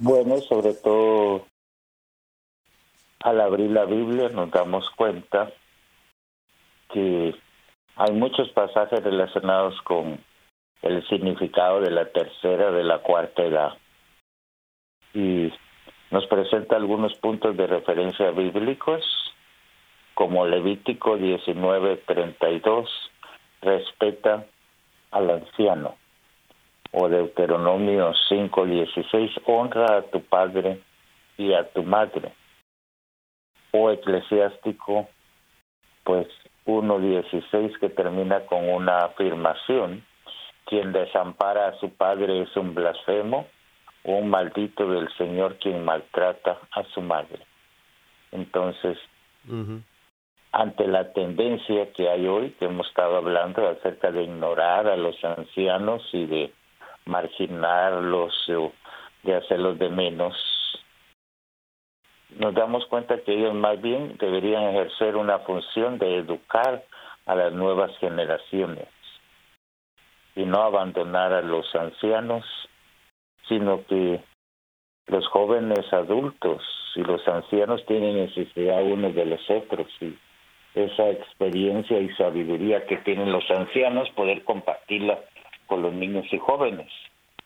Bueno, 0.00 0.38
sobre 0.38 0.74
todo 0.74 1.46
al 3.20 3.40
abrir 3.40 3.70
la 3.70 3.84
Biblia 3.84 4.28
nos 4.30 4.50
damos 4.50 4.88
cuenta 4.96 5.52
que 6.92 7.34
hay 7.96 8.12
muchos 8.12 8.48
pasajes 8.50 9.02
relacionados 9.02 9.80
con 9.82 10.18
el 10.82 11.06
significado 11.08 11.80
de 11.80 11.90
la 11.90 12.10
tercera, 12.10 12.72
de 12.72 12.82
la 12.82 12.98
cuarta 12.98 13.44
edad. 13.44 13.74
Y 15.14 15.52
nos 16.10 16.26
presenta 16.26 16.76
algunos 16.76 17.14
puntos 17.14 17.56
de 17.56 17.66
referencia 17.66 18.30
bíblicos, 18.30 19.02
como 20.14 20.46
Levítico 20.46 21.16
19:32, 21.16 22.88
respeta 23.62 24.46
al 25.10 25.30
anciano, 25.30 25.96
o 26.92 27.08
Deuteronomio 27.08 28.12
5:16, 28.28 29.30
honra 29.46 29.98
a 29.98 30.02
tu 30.02 30.22
padre 30.22 30.80
y 31.38 31.52
a 31.54 31.70
tu 31.72 31.82
madre, 31.82 32.32
o 33.72 33.90
Eclesiástico, 33.90 35.08
pues 36.04 36.28
1.16 36.66 37.78
que 37.78 37.88
termina 37.88 38.46
con 38.46 38.68
una 38.68 38.98
afirmación, 38.98 40.04
quien 40.66 40.92
desampara 40.92 41.68
a 41.68 41.78
su 41.78 41.90
padre 41.90 42.42
es 42.42 42.56
un 42.56 42.74
blasfemo 42.74 43.46
un 44.04 44.28
maldito 44.28 44.88
del 44.88 45.08
Señor 45.16 45.58
quien 45.58 45.84
maltrata 45.84 46.58
a 46.72 46.82
su 46.94 47.00
madre. 47.00 47.40
Entonces, 48.32 48.98
ante 50.52 50.86
la 50.86 51.12
tendencia 51.12 51.92
que 51.92 52.08
hay 52.08 52.26
hoy, 52.26 52.50
que 52.58 52.66
hemos 52.66 52.86
estado 52.88 53.16
hablando 53.16 53.68
acerca 53.68 54.10
de 54.10 54.24
ignorar 54.24 54.86
a 54.86 54.96
los 54.96 55.22
ancianos 55.24 56.02
y 56.12 56.26
de 56.26 56.52
marginarlos 57.04 58.48
o 58.50 58.72
de 59.22 59.36
hacerlos 59.36 59.78
de 59.78 59.88
menos, 59.88 60.34
nos 62.38 62.54
damos 62.54 62.86
cuenta 62.86 63.20
que 63.22 63.34
ellos 63.34 63.54
más 63.54 63.80
bien 63.80 64.16
deberían 64.18 64.64
ejercer 64.64 65.16
una 65.16 65.40
función 65.40 65.98
de 65.98 66.16
educar 66.16 66.82
a 67.26 67.34
las 67.34 67.52
nuevas 67.52 67.96
generaciones 67.98 68.88
y 70.34 70.44
no 70.44 70.62
abandonar 70.62 71.32
a 71.32 71.42
los 71.42 71.74
ancianos, 71.74 72.44
sino 73.48 73.84
que 73.86 74.20
los 75.06 75.26
jóvenes 75.28 75.92
adultos 75.92 76.62
y 76.94 77.00
los 77.00 77.26
ancianos 77.26 77.84
tienen 77.86 78.16
necesidad 78.16 78.82
unos 78.82 79.14
de 79.14 79.26
los 79.26 79.50
otros 79.50 79.88
y 80.00 80.14
esa 80.74 81.10
experiencia 81.10 81.98
y 82.00 82.08
sabiduría 82.14 82.86
que 82.86 82.96
tienen 82.98 83.30
los 83.30 83.48
ancianos 83.50 84.08
poder 84.10 84.42
compartirla 84.44 85.18
con 85.66 85.82
los 85.82 85.92
niños 85.92 86.26
y 86.32 86.38
jóvenes. 86.38 86.90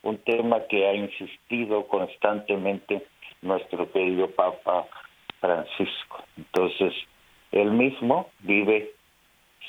Un 0.03 0.19
tema 0.19 0.61
que 0.69 0.87
ha 0.87 0.95
insistido 0.95 1.89
constantemente 1.89 3.05
nuestro 3.43 3.91
querido 3.91 4.31
Papa 4.31 4.87
Francisco. 5.41 6.25
Entonces, 6.37 6.95
él 7.51 7.73
mismo 7.73 8.31
vive 8.41 8.93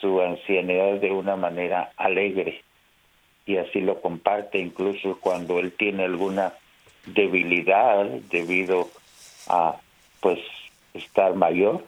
su 0.02 0.22
ancianidad 0.22 1.00
de 1.00 1.12
una 1.12 1.36
manera 1.36 1.92
alegre 1.98 2.62
y 3.48 3.58
así 3.58 3.80
lo 3.80 4.02
comparte 4.02 4.60
incluso 4.60 5.18
cuando 5.20 5.58
él 5.58 5.72
tiene 5.72 6.04
alguna 6.04 6.54
debilidad 7.06 8.06
debido 8.30 8.90
a 9.48 9.78
pues 10.20 10.40
estar 10.94 11.34
mayor, 11.36 11.86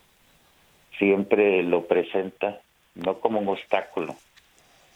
siempre 0.97 1.61
lo 1.63 1.85
presenta 1.85 2.61
no 2.95 3.19
como 3.19 3.39
un 3.39 3.49
obstáculo, 3.49 4.15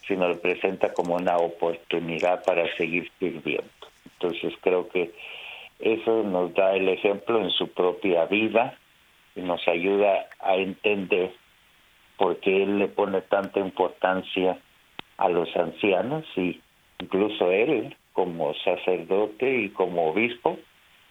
sino 0.06 0.28
lo 0.28 0.40
presenta 0.40 0.92
como 0.94 1.14
una 1.14 1.36
oportunidad 1.36 2.42
para 2.44 2.74
seguir 2.76 3.10
sirviendo. 3.18 3.70
Entonces 4.14 4.54
creo 4.62 4.88
que 4.88 5.12
eso 5.80 6.22
nos 6.22 6.54
da 6.54 6.74
el 6.74 6.88
ejemplo 6.88 7.40
en 7.40 7.50
su 7.50 7.68
propia 7.68 8.24
vida 8.24 8.78
y 9.36 9.42
nos 9.42 9.66
ayuda 9.68 10.28
a 10.40 10.56
entender 10.56 11.32
por 12.16 12.38
qué 12.38 12.62
él 12.62 12.78
le 12.78 12.88
pone 12.88 13.20
tanta 13.20 13.60
importancia 13.60 14.58
a 15.24 15.28
los 15.30 15.48
ancianos 15.56 16.26
y 16.36 16.60
incluso 16.98 17.50
él 17.50 17.96
como 18.12 18.52
sacerdote 18.56 19.62
y 19.62 19.70
como 19.70 20.10
obispo 20.10 20.58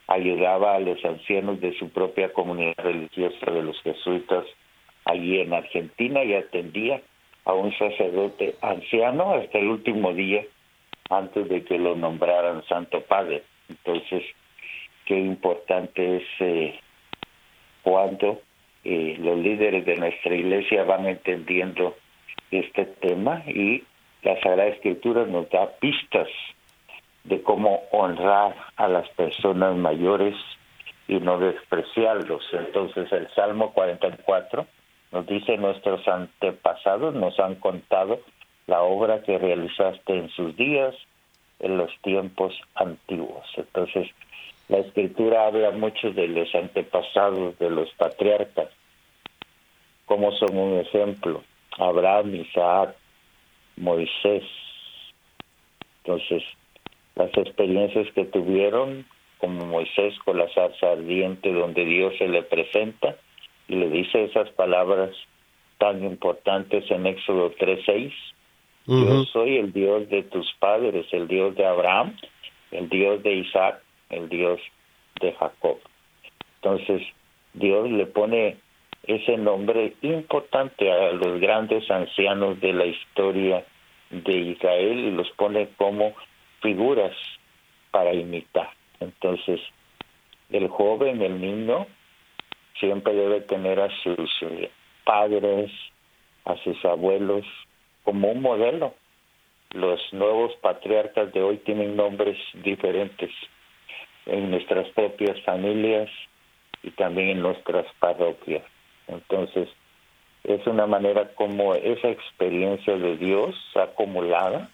ayudaba 0.05 0.75
a 0.75 0.79
los 0.79 1.03
ancianos 1.03 1.59
de 1.59 1.73
su 1.79 1.89
propia 1.89 2.31
comunidad 2.31 2.75
religiosa 2.77 3.51
de 3.51 3.63
los 3.63 3.81
jesuitas 3.81 4.45
allí 5.05 5.39
en 5.39 5.53
Argentina 5.53 6.23
y 6.23 6.35
atendía 6.35 7.01
a 7.45 7.53
un 7.53 7.75
sacerdote 7.75 8.55
anciano 8.61 9.33
hasta 9.33 9.57
el 9.57 9.69
último 9.69 10.13
día 10.13 10.43
antes 11.09 11.49
de 11.49 11.63
que 11.63 11.79
lo 11.79 11.95
nombraran 11.95 12.63
Santo 12.67 13.01
Padre. 13.01 13.41
Entonces, 13.67 14.23
qué 15.05 15.19
importante 15.19 16.17
es 16.17 16.23
eh, 16.39 16.79
cuando 17.81 18.41
eh, 18.83 19.15
los 19.19 19.39
líderes 19.39 19.85
de 19.85 19.95
nuestra 19.95 20.35
iglesia 20.35 20.83
van 20.83 21.07
entendiendo 21.07 21.95
este 22.51 22.85
tema 22.85 23.43
y 23.47 23.83
la 24.23 24.39
Sagrada 24.41 24.67
Escritura 24.67 25.25
nos 25.25 25.49
da 25.49 25.69
pistas 25.79 26.27
de 27.25 27.41
cómo 27.41 27.83
honrar 27.91 28.55
a 28.75 28.87
las 28.87 29.07
personas 29.09 29.75
mayores 29.75 30.35
y 31.07 31.19
no 31.19 31.39
despreciarlos. 31.39 32.43
Entonces 32.53 33.11
el 33.11 33.29
Salmo 33.35 33.73
44 33.73 34.65
nos 35.11 35.27
dice 35.27 35.57
nuestros 35.57 36.07
antepasados 36.07 37.13
nos 37.13 37.39
han 37.39 37.55
contado 37.55 38.19
la 38.67 38.81
obra 38.81 39.21
que 39.23 39.37
realizaste 39.37 40.17
en 40.17 40.29
sus 40.29 40.55
días, 40.55 40.95
en 41.59 41.77
los 41.77 41.91
tiempos 42.01 42.53
antiguos. 42.75 43.45
Entonces 43.57 44.07
la 44.69 44.77
escritura 44.79 45.47
habla 45.47 45.71
mucho 45.71 46.11
de 46.11 46.27
los 46.27 46.53
antepasados, 46.55 47.59
de 47.59 47.69
los 47.69 47.89
patriarcas, 47.95 48.69
como 50.05 50.31
son 50.33 50.57
un 50.57 50.79
ejemplo. 50.79 51.43
Abraham, 51.77 52.35
Isaac, 52.35 52.95
Moisés. 53.77 54.43
Entonces, 56.03 56.43
las 57.15 57.35
experiencias 57.37 58.07
que 58.13 58.25
tuvieron, 58.25 59.05
como 59.37 59.65
Moisés 59.65 60.13
con 60.25 60.37
la 60.37 60.49
zarza 60.53 60.91
ardiente, 60.91 61.51
donde 61.51 61.85
Dios 61.85 62.13
se 62.17 62.27
le 62.27 62.43
presenta 62.43 63.15
y 63.67 63.75
le 63.75 63.89
dice 63.89 64.25
esas 64.25 64.49
palabras 64.51 65.11
tan 65.77 66.03
importantes 66.03 66.89
en 66.91 67.07
Éxodo 67.07 67.51
3:6. 67.51 68.13
Yo 68.85 69.23
soy 69.25 69.57
el 69.57 69.71
Dios 69.71 70.09
de 70.09 70.23
tus 70.23 70.53
padres, 70.59 71.05
el 71.13 71.29
Dios 71.29 71.55
de 71.55 71.65
Abraham, 71.65 72.17
el 72.71 72.89
Dios 72.89 73.23
de 73.23 73.35
Isaac 73.35 73.81
el 74.13 74.29
Dios 74.29 74.59
de 75.21 75.33
Jacob. 75.33 75.77
Entonces, 76.61 77.01
Dios 77.53 77.89
le 77.89 78.05
pone 78.05 78.57
ese 79.03 79.37
nombre 79.37 79.95
importante 80.01 80.91
a 80.91 81.11
los 81.11 81.39
grandes 81.39 81.89
ancianos 81.91 82.59
de 82.61 82.73
la 82.73 82.85
historia 82.85 83.65
de 84.09 84.33
Israel 84.33 84.99
y 84.99 85.11
los 85.11 85.29
pone 85.31 85.69
como 85.77 86.13
figuras 86.61 87.15
para 87.91 88.13
imitar. 88.13 88.69
Entonces, 88.99 89.59
el 90.49 90.67
joven, 90.69 91.21
el 91.21 91.41
niño, 91.41 91.87
siempre 92.79 93.13
debe 93.13 93.41
tener 93.41 93.79
a 93.79 93.89
sus 94.03 94.31
eh, 94.41 94.71
padres, 95.03 95.71
a 96.45 96.55
sus 96.57 96.83
abuelos 96.85 97.45
como 98.03 98.31
un 98.31 98.41
modelo. 98.41 98.93
Los 99.71 100.01
nuevos 100.13 100.55
patriarcas 100.61 101.33
de 101.33 101.41
hoy 101.41 101.57
tienen 101.57 101.95
nombres 101.95 102.37
diferentes 102.63 103.31
en 104.25 104.51
nuestras 104.51 104.87
propias 104.89 105.41
familias 105.41 106.09
y 106.83 106.91
también 106.91 107.29
en 107.29 107.41
nuestras 107.41 107.85
parroquias. 107.99 108.63
Entonces, 109.07 109.69
es 110.43 110.65
una 110.67 110.87
manera 110.87 111.29
como 111.35 111.75
esa 111.75 112.09
experiencia 112.09 112.97
de 112.97 113.17
Dios 113.17 113.55
acumulada 113.75 114.69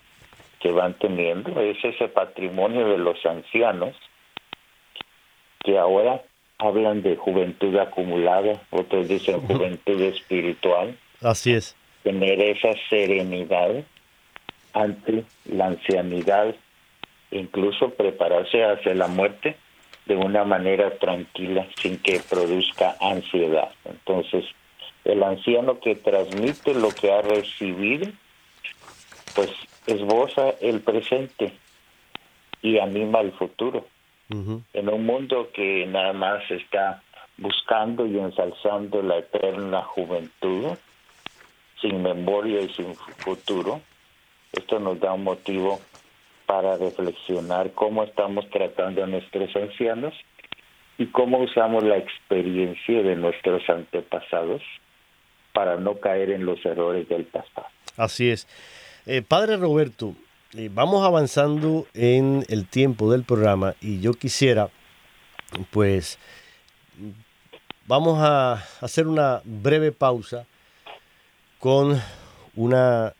que 0.60 0.72
van 0.72 0.94
teniendo, 0.96 1.60
es 1.62 1.78
ese 1.84 2.08
patrimonio 2.08 2.88
de 2.89 2.98
los 2.98 3.26
ancianos 3.26 3.96
que 5.63 5.78
ahora 5.78 6.22
hablan 6.58 7.02
de 7.02 7.15
juventud 7.15 7.78
acumulada, 7.78 8.62
otros 8.72 9.08
dicen 9.08 9.39
juventud 9.42 10.02
espiritual. 10.02 10.98
Así 11.22 11.54
es. 11.54 11.76
Tener 12.04 12.42
esa 12.42 12.74
serenidad 12.89 13.84
ante 14.74 15.24
la 15.46 15.68
ancianidad 15.68 16.56
incluso 17.32 17.92
prepararse 17.92 18.63
hacia 18.63 18.96
la 18.96 19.08
muerte 19.08 19.56
de 20.10 20.15
una 20.15 20.43
manera 20.43 20.98
tranquila, 20.98 21.67
sin 21.80 22.00
que 22.00 22.19
produzca 22.19 22.98
ansiedad. 23.00 23.69
Entonces, 23.86 24.43
el 25.06 25.22
anciano 25.22 25.80
que 25.80 25.95
transmite 25.95 26.74
lo 26.74 26.89
que 26.89 27.12
ha 27.12 27.22
recibido, 27.22 28.12
pues 29.36 29.52
esboza 29.86 30.50
el 30.62 30.82
presente 30.82 31.54
y 32.63 32.80
anima 32.80 33.22
el 33.22 33.32
futuro. 33.34 33.86
En 34.32 34.89
un 34.89 35.06
mundo 35.06 35.50
que 35.54 35.86
nada 35.86 36.13
más 36.13 36.41
está 36.50 37.04
buscando 37.38 38.08
y 38.08 38.17
ensalzando 38.17 39.04
la 39.04 39.17
eterna 39.17 39.84
juventud, 39.84 40.76
sin 41.82 42.02
memoria 42.02 42.62
y 42.62 42.69
sin 42.69 42.95
futuro, 42.95 43.82
esto 44.54 44.80
nos 44.80 45.00
da 45.00 45.13
un 45.13 45.24
motivo 45.24 45.80
para 46.49 46.77
reflexionar 46.77 47.73
cómo 47.73 48.03
estamos 48.03 48.49
tratando 48.49 49.03
a 49.03 49.05
nuestros 49.05 49.55
ancianos 49.55 50.15
y 50.97 51.05
cómo 51.12 51.38
usamos 51.38 51.83
la 51.83 51.97
experiencia 51.97 53.03
de 53.03 53.15
nuestros 53.15 53.62
antepasados 53.69 54.63
para 55.53 55.77
no 55.77 55.99
caer 55.99 56.31
en 56.31 56.47
los 56.47 56.65
errores 56.65 57.07
del 57.07 57.25
pasado. 57.25 57.67
Así 57.97 58.31
es. 58.31 58.47
Eh, 59.05 59.21
padre 59.21 59.57
Roberto, 59.57 60.15
eh, 60.57 60.71
vamos 60.73 61.05
avanzando 61.05 61.85
en 61.93 62.43
el 62.49 62.67
tiempo 62.67 63.12
del 63.12 63.25
programa 63.25 63.75
y 63.79 64.01
yo 64.01 64.13
quisiera, 64.13 64.69
pues, 65.69 66.17
vamos 67.85 68.17
a 68.23 68.53
hacer 68.81 69.05
una 69.05 69.41
breve 69.45 69.91
pausa 69.91 70.47
con 71.59 72.01
una 72.55 73.13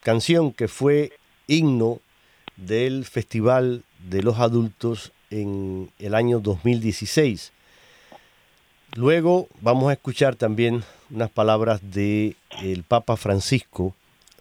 canción 0.00 0.54
que 0.54 0.68
fue 0.68 1.10
himno 1.46 2.00
del 2.56 3.04
Festival 3.04 3.84
de 4.08 4.22
los 4.22 4.38
Adultos 4.38 5.12
en 5.30 5.90
el 5.98 6.14
año 6.14 6.40
2016. 6.40 7.52
Luego 8.94 9.48
vamos 9.60 9.88
a 9.88 9.94
escuchar 9.94 10.36
también 10.36 10.84
unas 11.10 11.30
palabras 11.30 11.80
del 11.82 12.36
el 12.62 12.82
Papa 12.82 13.16
Francisco 13.16 13.94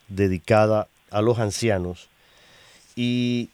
dedicada 0.10 0.88
a 1.10 1.22
los 1.22 1.40
ancianos. 1.40 2.10
Y 2.96 3.50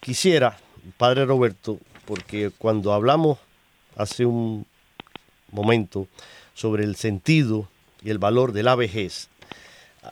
quisiera, 0.00 0.58
Padre 0.96 1.24
Roberto, 1.24 1.78
porque 2.04 2.50
cuando 2.56 2.92
hablamos 2.92 3.38
hace 3.96 4.26
un 4.26 4.66
momento 5.52 6.08
sobre 6.54 6.84
el 6.84 6.96
sentido 6.96 7.68
y 8.02 8.10
el 8.10 8.18
valor 8.18 8.52
de 8.52 8.64
la 8.64 8.74
vejez, 8.74 9.28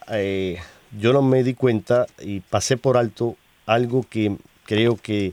eh, 0.09 0.59
yo 0.99 1.13
no 1.13 1.23
me 1.23 1.43
di 1.43 1.55
cuenta 1.55 2.07
y 2.21 2.41
pasé 2.41 2.77
por 2.77 2.97
alto 2.97 3.37
algo 3.67 4.05
que 4.09 4.37
creo 4.65 4.97
que 4.97 5.33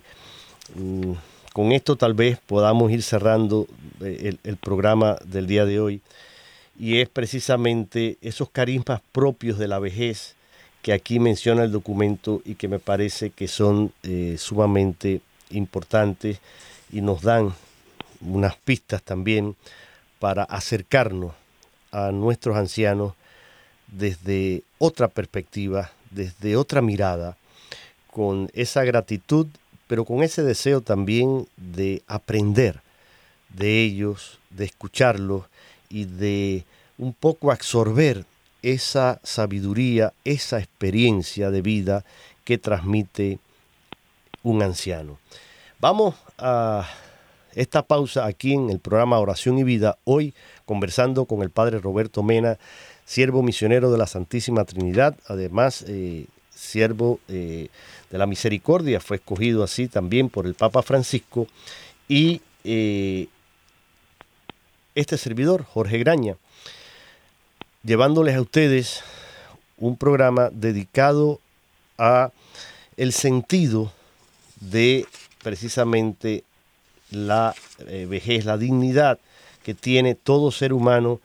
mm, 0.76 1.14
con 1.54 1.72
esto 1.72 1.96
tal 1.96 2.14
vez 2.14 2.40
podamos 2.46 2.92
ir 2.92 3.04
cerrando 3.04 3.68
eh, 4.02 4.36
el, 4.44 4.58
programa 4.58 5.18
del 5.26 5.48
día 5.48 5.66
de 5.66 5.80
hoy 5.80 6.02
y 6.80 7.00
es 7.00 7.10
precisamente 7.10 8.18
esos 8.22 8.50
carismas 8.50 9.02
propios 9.12 9.58
de 9.58 9.68
la 9.68 9.80
vejez 9.80 10.36
que 10.82 10.94
aquí 10.94 11.20
menciona 11.20 11.64
el 11.64 11.72
documento 11.72 12.42
y 12.46 12.56
que 12.56 12.68
me 12.68 12.80
parece 12.80 13.32
que 13.32 13.48
son 13.48 13.92
eh, 14.04 14.36
sumamente 14.38 15.22
importantes 15.50 16.40
y 16.92 17.02
nos 17.02 17.22
dan 17.22 17.54
unas 18.22 18.56
pistas 18.56 19.02
también 19.04 19.56
para 20.20 20.44
acercarnos 20.44 21.34
a 21.92 22.12
nuestros 22.12 22.56
ancianos 22.56 23.14
desde 23.88 24.64
otra 24.78 25.08
perspectiva, 25.08 25.92
desde 26.12 26.56
otra 26.56 26.82
mirada, 26.82 27.36
con 28.20 28.50
esa 28.54 28.84
gratitud, 28.84 29.48
pero 29.88 30.04
con 30.04 30.24
ese 30.24 30.44
deseo 30.44 30.82
también 30.82 31.48
de 31.56 32.02
aprender 32.06 32.82
de 33.48 33.82
ellos, 33.82 34.40
de 34.50 34.66
escucharlos 34.66 35.46
y 35.88 36.04
de 36.04 36.66
un 36.98 37.14
poco 37.14 37.50
absorber 37.50 38.26
esa 38.62 39.22
sabiduría, 39.24 40.12
esa 40.26 40.60
experiencia 40.60 41.50
de 41.50 41.62
vida 41.62 42.04
que 42.44 42.58
transmite 42.58 43.40
un 44.44 44.64
anciano. 44.64 45.18
Vamos 45.80 46.16
a 46.38 46.90
esta 47.56 47.84
pausa 47.84 48.26
aquí 48.26 48.54
en 48.54 48.70
el 48.70 48.80
programa 48.80 49.18
Oración 49.20 49.60
y 49.60 49.64
Vida, 49.64 49.98
hoy 50.04 50.34
conversando 50.66 51.24
con 51.24 51.42
el 51.42 51.52
Padre 51.52 51.80
Roberto 51.80 52.22
Mena, 52.22 52.58
siervo 53.06 53.44
misionero 53.44 53.90
de 53.94 53.98
la 53.98 54.08
Santísima 54.08 54.66
Trinidad, 54.66 55.16
además 55.26 55.86
eh, 55.88 56.26
siervo 56.60 57.22
eh, 57.30 57.70
de 58.10 58.18
la 58.18 58.26
misericordia, 58.26 59.00
fue 59.00 59.18
escogido 59.18 59.64
así 59.64 59.88
también 59.88 60.30
por 60.30 60.46
el 60.46 60.54
Papa 60.54 60.82
Francisco, 60.82 61.48
y 62.08 62.42
eh, 62.64 63.28
este 64.96 65.18
servidor, 65.18 65.64
Jorge 65.64 65.98
Graña, 66.00 66.36
llevándoles 67.84 68.36
a 68.36 68.42
ustedes 68.42 69.04
un 69.78 69.96
programa 69.96 70.50
dedicado 70.52 71.40
a 71.98 72.32
el 72.98 73.14
sentido 73.14 73.92
de 74.60 75.06
precisamente 75.42 76.44
la 77.12 77.56
vejez, 78.08 78.46
la 78.46 78.58
dignidad 78.58 79.20
que 79.64 79.74
tiene 79.74 80.16
todo 80.16 80.52
ser 80.52 80.74
humano 80.74 81.22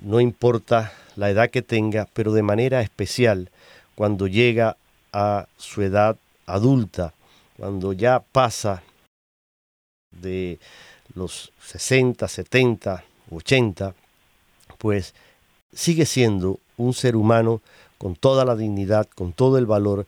no 0.00 0.20
importa 0.20 0.92
la 1.16 1.30
edad 1.30 1.50
que 1.50 1.62
tenga, 1.62 2.08
pero 2.12 2.32
de 2.32 2.42
manera 2.42 2.80
especial 2.80 3.50
cuando 3.94 4.26
llega 4.26 4.76
a 5.12 5.46
su 5.56 5.82
edad 5.82 6.16
adulta, 6.46 7.14
cuando 7.56 7.92
ya 7.92 8.20
pasa 8.20 8.82
de 10.10 10.58
los 11.14 11.52
60, 11.62 12.26
70, 12.26 13.04
80, 13.30 13.94
pues 14.78 15.14
sigue 15.72 16.06
siendo 16.06 16.58
un 16.76 16.94
ser 16.94 17.16
humano 17.16 17.60
con 17.98 18.16
toda 18.16 18.44
la 18.44 18.56
dignidad, 18.56 19.06
con 19.14 19.32
todo 19.32 19.58
el 19.58 19.66
valor 19.66 20.06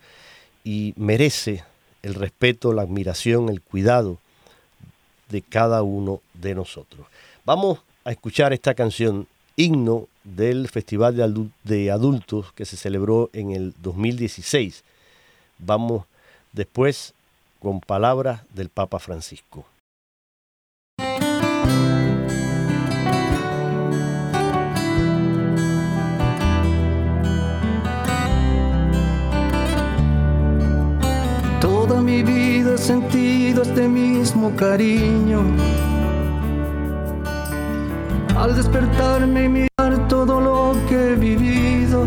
y 0.64 0.94
merece 0.96 1.64
el 2.02 2.14
respeto, 2.14 2.72
la 2.72 2.82
admiración, 2.82 3.48
el 3.48 3.60
cuidado 3.60 4.18
de 5.28 5.42
cada 5.42 5.82
uno 5.82 6.20
de 6.34 6.54
nosotros. 6.54 7.06
Vamos 7.44 7.80
a 8.04 8.12
escuchar 8.12 8.52
esta 8.52 8.74
canción 8.74 9.26
himno 9.56 10.08
del 10.24 10.68
Festival 10.68 11.16
de, 11.64 11.90
Adultos 11.90 12.52
que 12.52 12.64
se 12.64 12.76
celebró 12.76 13.30
en 13.32 13.50
el 13.52 13.74
2016. 13.82 14.84
Vamos 15.64 16.06
después 16.52 17.14
con 17.60 17.80
palabras 17.80 18.42
del 18.52 18.68
Papa 18.68 18.98
Francisco. 18.98 19.64
Toda 31.60 32.02
mi 32.02 32.24
vida 32.24 32.74
he 32.74 32.78
sentido 32.78 33.62
este 33.62 33.86
mismo 33.86 34.56
cariño 34.56 35.42
al 38.36 38.56
despertarme 38.56 39.44
y 39.44 39.48
mirar 39.48 40.08
todo 40.08 40.40
lo 40.40 40.74
que 40.88 41.12
he 41.12 41.14
vivido. 41.14 42.04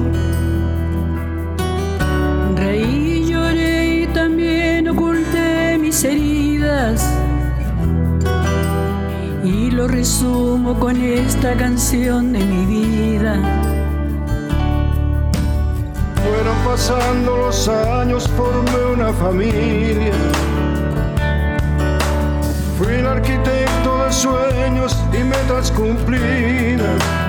Heridas. 6.04 7.08
Y 9.44 9.72
lo 9.72 9.88
resumo 9.88 10.80
con 10.80 11.02
esta 11.02 11.56
canción 11.56 12.34
de 12.34 12.40
mi 12.40 12.66
vida. 12.66 13.36
Fueron 16.16 16.58
pasando 16.66 17.38
los 17.38 17.68
años, 17.68 18.28
formé 18.30 18.94
una 18.94 19.14
familia 19.14 20.12
Fui 22.78 22.94
el 22.94 23.08
arquitecto 23.08 24.04
de 24.04 24.12
sueños 24.12 24.98
y 25.14 25.24
metas 25.24 25.72
cumplidas. 25.72 27.25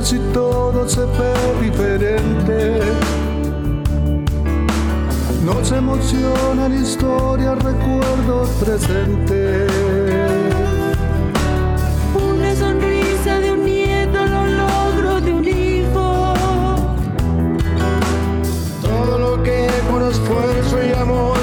Y 0.00 0.18
todo 0.32 0.88
se 0.88 1.00
ve 1.04 1.34
diferente. 1.60 2.80
Nos 5.44 5.70
emocionan 5.72 6.72
historias, 6.72 7.62
recuerdos 7.62 8.48
presentes. 8.64 9.70
Una 12.14 12.54
sonrisa 12.56 13.40
de 13.40 13.52
un 13.52 13.62
nieto, 13.62 14.24
los 14.24 14.48
logros 14.48 15.22
de 15.22 15.34
un 15.34 15.44
hijo. 15.44 16.34
Todo 18.80 19.18
lo 19.18 19.42
que 19.42 19.68
con 19.90 20.08
esfuerzo 20.08 20.82
y 20.82 20.92
amor 20.94 21.39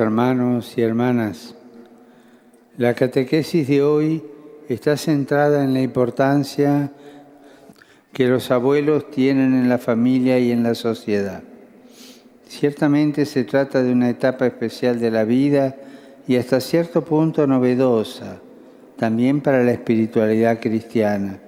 hermanos 0.00 0.76
y 0.76 0.82
hermanas, 0.82 1.54
la 2.76 2.94
catequesis 2.94 3.68
de 3.68 3.82
hoy 3.82 4.22
está 4.68 4.96
centrada 4.96 5.62
en 5.64 5.74
la 5.74 5.82
importancia 5.82 6.90
que 8.12 8.26
los 8.26 8.50
abuelos 8.50 9.10
tienen 9.10 9.54
en 9.54 9.68
la 9.68 9.78
familia 9.78 10.38
y 10.38 10.50
en 10.50 10.62
la 10.62 10.74
sociedad. 10.74 11.42
Ciertamente 12.48 13.26
se 13.26 13.44
trata 13.44 13.82
de 13.82 13.92
una 13.92 14.10
etapa 14.10 14.46
especial 14.46 14.98
de 14.98 15.10
la 15.10 15.24
vida 15.24 15.76
y 16.26 16.36
hasta 16.36 16.60
cierto 16.60 17.04
punto 17.04 17.46
novedosa, 17.46 18.38
también 18.96 19.40
para 19.40 19.62
la 19.62 19.72
espiritualidad 19.72 20.60
cristiana. 20.60 21.38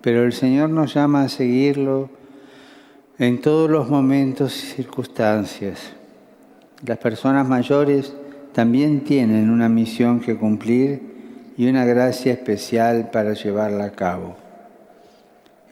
Pero 0.00 0.24
el 0.24 0.32
Señor 0.32 0.70
nos 0.70 0.92
llama 0.92 1.22
a 1.22 1.28
seguirlo 1.28 2.10
en 3.18 3.40
todos 3.40 3.70
los 3.70 3.88
momentos 3.88 4.56
y 4.56 4.66
circunstancias. 4.66 5.94
Las 6.86 6.98
personas 6.98 7.48
mayores 7.48 8.12
también 8.52 9.04
tienen 9.04 9.48
una 9.48 9.70
misión 9.70 10.20
que 10.20 10.36
cumplir 10.36 11.00
y 11.56 11.66
una 11.66 11.86
gracia 11.86 12.34
especial 12.34 13.08
para 13.10 13.32
llevarla 13.32 13.84
a 13.86 13.92
cabo. 13.92 14.36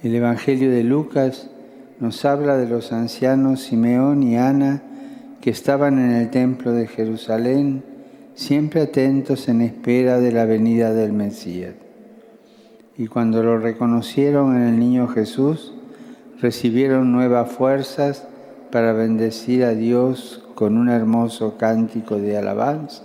El 0.02 0.14
Evangelio 0.14 0.70
de 0.70 0.82
Lucas 0.84 1.50
nos 2.00 2.24
habla 2.24 2.56
de 2.56 2.66
los 2.66 2.92
ancianos 2.92 3.60
Simeón 3.60 4.22
y 4.22 4.38
Ana 4.38 4.82
que 5.42 5.50
estaban 5.50 5.98
en 5.98 6.12
el 6.12 6.30
templo 6.30 6.72
de 6.72 6.86
Jerusalén, 6.86 7.82
siempre 8.34 8.80
atentos 8.80 9.48
en 9.48 9.60
espera 9.60 10.18
de 10.18 10.32
la 10.32 10.46
venida 10.46 10.94
del 10.94 11.12
Mesías. 11.12 11.74
Y 12.96 13.06
cuando 13.08 13.42
lo 13.42 13.58
reconocieron 13.58 14.56
en 14.56 14.62
el 14.62 14.78
niño 14.78 15.08
Jesús, 15.08 15.74
recibieron 16.40 17.12
nuevas 17.12 17.52
fuerzas 17.52 18.26
para 18.70 18.94
bendecir 18.94 19.64
a 19.64 19.74
Dios 19.74 20.41
con 20.54 20.76
un 20.76 20.88
hermoso 20.88 21.56
cántico 21.56 22.16
de 22.16 22.36
alabanza 22.36 23.04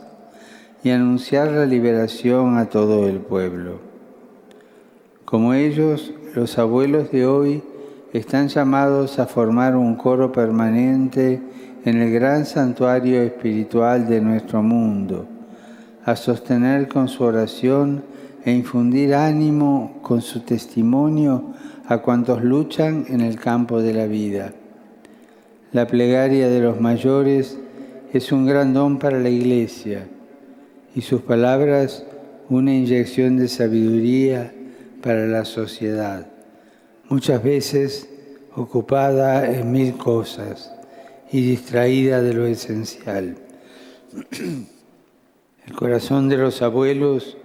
y 0.83 0.91
anunciar 0.91 1.51
la 1.51 1.65
liberación 1.65 2.57
a 2.57 2.65
todo 2.69 3.07
el 3.07 3.19
pueblo. 3.19 3.79
Como 5.25 5.53
ellos, 5.53 6.13
los 6.35 6.57
abuelos 6.57 7.11
de 7.11 7.25
hoy 7.25 7.63
están 8.13 8.47
llamados 8.47 9.19
a 9.19 9.25
formar 9.25 9.75
un 9.75 9.95
coro 9.95 10.31
permanente 10.31 11.41
en 11.83 12.01
el 12.01 12.11
gran 12.11 12.45
santuario 12.45 13.21
espiritual 13.21 14.07
de 14.07 14.21
nuestro 14.21 14.63
mundo, 14.63 15.25
a 16.05 16.15
sostener 16.15 16.87
con 16.87 17.07
su 17.07 17.23
oración 17.23 18.03
e 18.45 18.51
infundir 18.51 19.13
ánimo 19.13 19.99
con 20.01 20.21
su 20.21 20.41
testimonio 20.41 21.53
a 21.87 21.97
cuantos 21.99 22.43
luchan 22.43 23.05
en 23.09 23.21
el 23.21 23.37
campo 23.39 23.81
de 23.81 23.93
la 23.93 24.05
vida. 24.05 24.53
La 25.73 25.85
plegaria 25.85 26.47
de 26.47 26.61
los 26.61 26.79
mayores 26.79 27.57
es 28.13 28.31
un 28.31 28.45
gran 28.45 28.73
don 28.73 28.99
para 28.99 29.19
la 29.19 29.29
Iglesia 29.29 30.07
y 30.95 31.01
sus 31.01 31.21
palabras 31.21 32.05
una 32.49 32.73
inyección 32.73 33.35
de 33.35 33.49
sabiduría 33.49 34.53
para 35.03 35.27
la 35.27 35.43
sociedad, 35.43 36.27
muchas 37.09 37.43
veces 37.43 38.09
ocupada 38.55 39.51
en 39.51 39.69
mil 39.71 39.97
cosas 39.97 40.71
y 41.33 41.41
distraída 41.41 42.21
de 42.21 42.33
lo 42.33 42.45
esencial. 42.47 43.35
El 45.67 45.73
corazón 45.75 46.29
de 46.29 46.37
los 46.37 46.61
abuelos, 46.61 47.35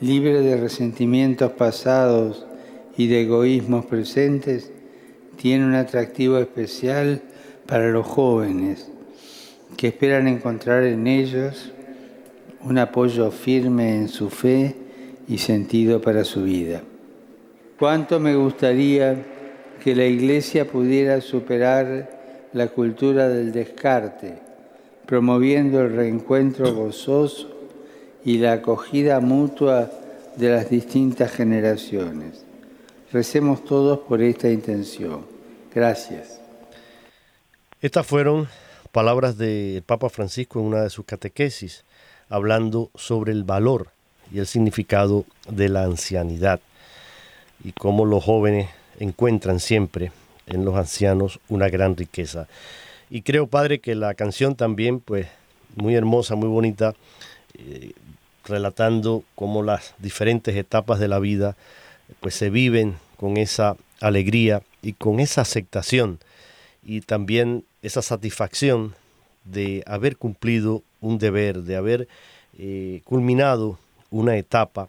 libre 0.00 0.42
de 0.42 0.56
resentimientos 0.56 1.50
pasados 1.52 2.46
y 2.96 3.08
de 3.08 3.22
egoísmos 3.22 3.84
presentes, 3.86 4.70
tiene 5.36 5.66
un 5.66 5.74
atractivo 5.74 6.38
especial 6.38 7.20
para 7.66 7.90
los 7.90 8.06
jóvenes 8.06 8.88
que 9.76 9.88
esperan 9.88 10.28
encontrar 10.28 10.84
en 10.84 11.06
ellos 11.06 11.72
un 12.62 12.78
apoyo 12.78 13.30
firme 13.30 13.96
en 13.96 14.08
su 14.08 14.30
fe 14.30 14.74
y 15.28 15.38
sentido 15.38 16.00
para 16.00 16.24
su 16.24 16.42
vida. 16.42 16.82
Cuánto 17.78 18.20
me 18.20 18.34
gustaría 18.36 19.16
que 19.82 19.94
la 19.94 20.04
Iglesia 20.04 20.66
pudiera 20.66 21.20
superar 21.20 22.48
la 22.52 22.68
cultura 22.68 23.28
del 23.28 23.52
descarte, 23.52 24.38
promoviendo 25.06 25.82
el 25.82 25.94
reencuentro 25.94 26.72
gozoso 26.74 27.50
y 28.24 28.38
la 28.38 28.54
acogida 28.54 29.20
mutua 29.20 29.90
de 30.36 30.50
las 30.50 30.70
distintas 30.70 31.32
generaciones. 31.32 32.44
Recemos 33.12 33.64
todos 33.64 33.98
por 34.00 34.22
esta 34.22 34.48
intención. 34.50 35.20
Gracias. 35.74 36.43
Estas 37.84 38.06
fueron 38.06 38.48
palabras 38.92 39.36
del 39.36 39.82
Papa 39.82 40.08
Francisco 40.08 40.58
en 40.58 40.64
una 40.64 40.80
de 40.80 40.88
sus 40.88 41.04
catequesis, 41.04 41.84
hablando 42.30 42.90
sobre 42.94 43.32
el 43.32 43.44
valor 43.44 43.88
y 44.32 44.38
el 44.38 44.46
significado 44.46 45.26
de 45.50 45.68
la 45.68 45.82
ancianidad 45.82 46.60
y 47.62 47.72
cómo 47.72 48.06
los 48.06 48.24
jóvenes 48.24 48.70
encuentran 49.00 49.60
siempre 49.60 50.12
en 50.46 50.64
los 50.64 50.76
ancianos 50.76 51.40
una 51.50 51.68
gran 51.68 51.94
riqueza. 51.94 52.48
Y 53.10 53.20
creo, 53.20 53.48
Padre, 53.48 53.80
que 53.80 53.94
la 53.94 54.14
canción 54.14 54.56
también, 54.56 54.98
pues, 54.98 55.26
muy 55.76 55.94
hermosa, 55.94 56.36
muy 56.36 56.48
bonita, 56.48 56.94
eh, 57.52 57.92
relatando 58.46 59.24
cómo 59.34 59.62
las 59.62 59.92
diferentes 59.98 60.56
etapas 60.56 61.00
de 61.00 61.08
la 61.08 61.18
vida, 61.18 61.54
pues, 62.20 62.34
se 62.34 62.48
viven 62.48 62.96
con 63.18 63.36
esa 63.36 63.76
alegría 64.00 64.62
y 64.80 64.94
con 64.94 65.20
esa 65.20 65.42
aceptación 65.42 66.18
y 66.84 67.00
también 67.00 67.64
esa 67.84 68.00
satisfacción 68.00 68.94
de 69.44 69.82
haber 69.86 70.16
cumplido 70.16 70.82
un 71.02 71.18
deber, 71.18 71.62
de 71.62 71.76
haber 71.76 72.08
eh, 72.58 73.02
culminado 73.04 73.78
una 74.10 74.36
etapa 74.38 74.88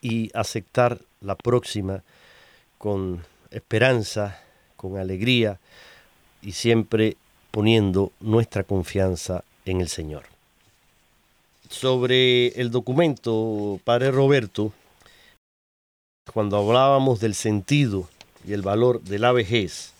y 0.00 0.30
aceptar 0.32 0.98
la 1.20 1.34
próxima 1.34 2.02
con 2.78 3.22
esperanza, 3.50 4.40
con 4.76 4.96
alegría 4.96 5.60
y 6.40 6.52
siempre 6.52 7.18
poniendo 7.50 8.12
nuestra 8.20 8.64
confianza 8.64 9.44
en 9.66 9.82
el 9.82 9.88
Señor. 9.88 10.24
Sobre 11.68 12.48
el 12.60 12.70
documento, 12.70 13.78
Padre 13.84 14.10
Roberto, 14.10 14.72
cuando 16.32 16.56
hablábamos 16.56 17.20
del 17.20 17.34
sentido 17.34 18.08
y 18.46 18.54
el 18.54 18.62
valor 18.62 19.02
de 19.02 19.18
la 19.18 19.32
vejez, 19.32 19.92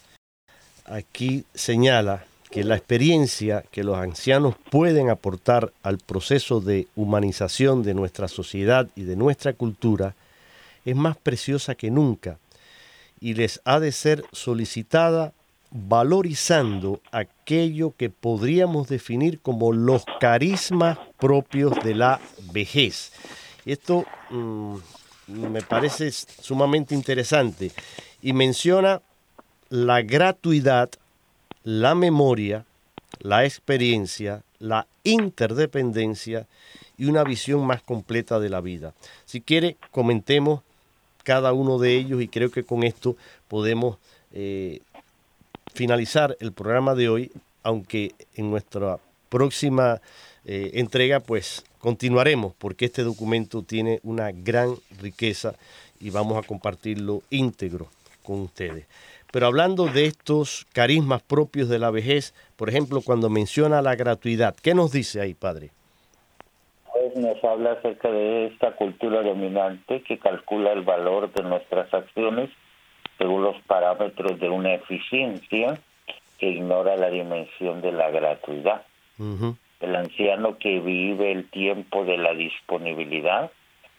aquí 0.88 1.44
señala 1.54 2.24
que 2.50 2.64
la 2.64 2.76
experiencia 2.76 3.64
que 3.70 3.84
los 3.84 3.96
ancianos 3.96 4.54
pueden 4.70 5.10
aportar 5.10 5.72
al 5.82 5.98
proceso 5.98 6.60
de 6.60 6.86
humanización 6.96 7.82
de 7.82 7.94
nuestra 7.94 8.28
sociedad 8.28 8.88
y 8.96 9.02
de 9.02 9.16
nuestra 9.16 9.52
cultura 9.52 10.14
es 10.84 10.96
más 10.96 11.16
preciosa 11.16 11.74
que 11.74 11.90
nunca 11.90 12.38
y 13.20 13.34
les 13.34 13.60
ha 13.64 13.80
de 13.80 13.92
ser 13.92 14.24
solicitada 14.32 15.32
valorizando 15.70 17.00
aquello 17.10 17.92
que 17.96 18.08
podríamos 18.08 18.88
definir 18.88 19.40
como 19.40 19.72
los 19.72 20.04
carismas 20.20 20.98
propios 21.18 21.72
de 21.82 21.94
la 21.94 22.20
vejez. 22.52 23.12
Esto 23.64 24.04
mm, 24.30 24.76
me 25.26 25.62
parece 25.62 26.10
sumamente 26.12 26.94
interesante 26.94 27.72
y 28.22 28.32
menciona 28.32 29.02
la 29.68 30.02
gratuidad, 30.02 30.90
la 31.64 31.94
memoria, 31.94 32.64
la 33.20 33.44
experiencia, 33.44 34.42
la 34.58 34.86
interdependencia 35.04 36.46
y 36.96 37.06
una 37.06 37.24
visión 37.24 37.66
más 37.66 37.82
completa 37.82 38.38
de 38.38 38.48
la 38.48 38.60
vida. 38.60 38.94
Si 39.24 39.40
quiere, 39.40 39.76
comentemos 39.90 40.62
cada 41.24 41.52
uno 41.52 41.78
de 41.78 41.96
ellos 41.96 42.22
y 42.22 42.28
creo 42.28 42.50
que 42.50 42.62
con 42.62 42.84
esto 42.84 43.16
podemos 43.48 43.98
eh, 44.32 44.80
finalizar 45.74 46.36
el 46.40 46.52
programa 46.52 46.94
de 46.94 47.08
hoy, 47.08 47.32
aunque 47.62 48.14
en 48.34 48.50
nuestra 48.50 48.98
próxima 49.28 50.00
eh, 50.44 50.70
entrega 50.74 51.20
pues 51.20 51.64
continuaremos 51.80 52.54
porque 52.58 52.84
este 52.84 53.02
documento 53.02 53.62
tiene 53.62 53.98
una 54.04 54.30
gran 54.30 54.76
riqueza 55.00 55.54
y 56.00 56.10
vamos 56.10 56.42
a 56.42 56.46
compartirlo 56.46 57.22
íntegro 57.30 57.88
con 58.22 58.40
ustedes. 58.40 58.86
Pero 59.36 59.48
hablando 59.48 59.84
de 59.88 60.06
estos 60.06 60.66
carismas 60.72 61.22
propios 61.22 61.68
de 61.68 61.78
la 61.78 61.90
vejez, 61.90 62.32
por 62.56 62.70
ejemplo, 62.70 63.02
cuando 63.04 63.28
menciona 63.28 63.82
la 63.82 63.94
gratuidad, 63.94 64.56
¿qué 64.62 64.74
nos 64.74 64.92
dice 64.92 65.20
ahí, 65.20 65.34
padre? 65.34 65.72
Pues 66.90 67.14
nos 67.16 67.44
habla 67.44 67.72
acerca 67.72 68.10
de 68.10 68.46
esta 68.46 68.74
cultura 68.76 69.20
dominante 69.20 70.00
que 70.04 70.18
calcula 70.18 70.72
el 70.72 70.84
valor 70.84 71.30
de 71.34 71.42
nuestras 71.42 71.92
acciones 71.92 72.48
según 73.18 73.42
los 73.42 73.60
parámetros 73.66 74.40
de 74.40 74.48
una 74.48 74.72
eficiencia 74.72 75.78
que 76.38 76.48
ignora 76.48 76.96
la 76.96 77.10
dimensión 77.10 77.82
de 77.82 77.92
la 77.92 78.10
gratuidad. 78.10 78.86
El 79.80 79.96
anciano 79.96 80.56
que 80.56 80.80
vive 80.80 81.32
el 81.32 81.50
tiempo 81.50 82.06
de 82.06 82.16
la 82.16 82.32
disponibilidad 82.32 83.50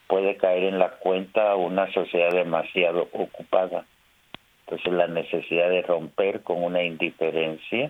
puede 0.08 0.36
caer 0.38 0.64
en 0.64 0.80
la 0.80 0.94
cuenta 0.94 1.56
una 1.56 1.94
sociedad 1.94 2.32
demasiado 2.32 3.08
ocupada. 3.14 3.86
Entonces 4.68 4.94
la 4.94 5.08
necesidad 5.08 5.70
de 5.70 5.82
romper 5.82 6.42
con 6.42 6.62
una 6.62 6.84
indiferencia 6.84 7.90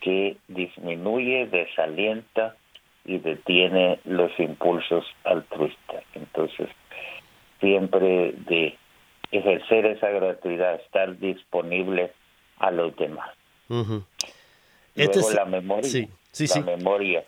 que 0.00 0.36
disminuye, 0.48 1.46
desalienta 1.46 2.56
y 3.04 3.18
detiene 3.18 4.00
los 4.04 4.32
impulsos 4.38 5.04
altruistas. 5.24 6.04
Entonces, 6.14 6.68
siempre 7.60 8.32
de 8.32 8.76
ejercer 9.30 9.84
esa 9.86 10.08
gratuidad, 10.08 10.76
estar 10.76 11.18
disponible 11.18 12.12
a 12.58 12.70
los 12.70 12.96
demás. 12.96 13.30
Luego 13.68 14.02
Este 14.94 15.34
la 15.34 15.44
memoria, 15.44 16.08
la 16.54 16.60
memoria, 16.62 17.24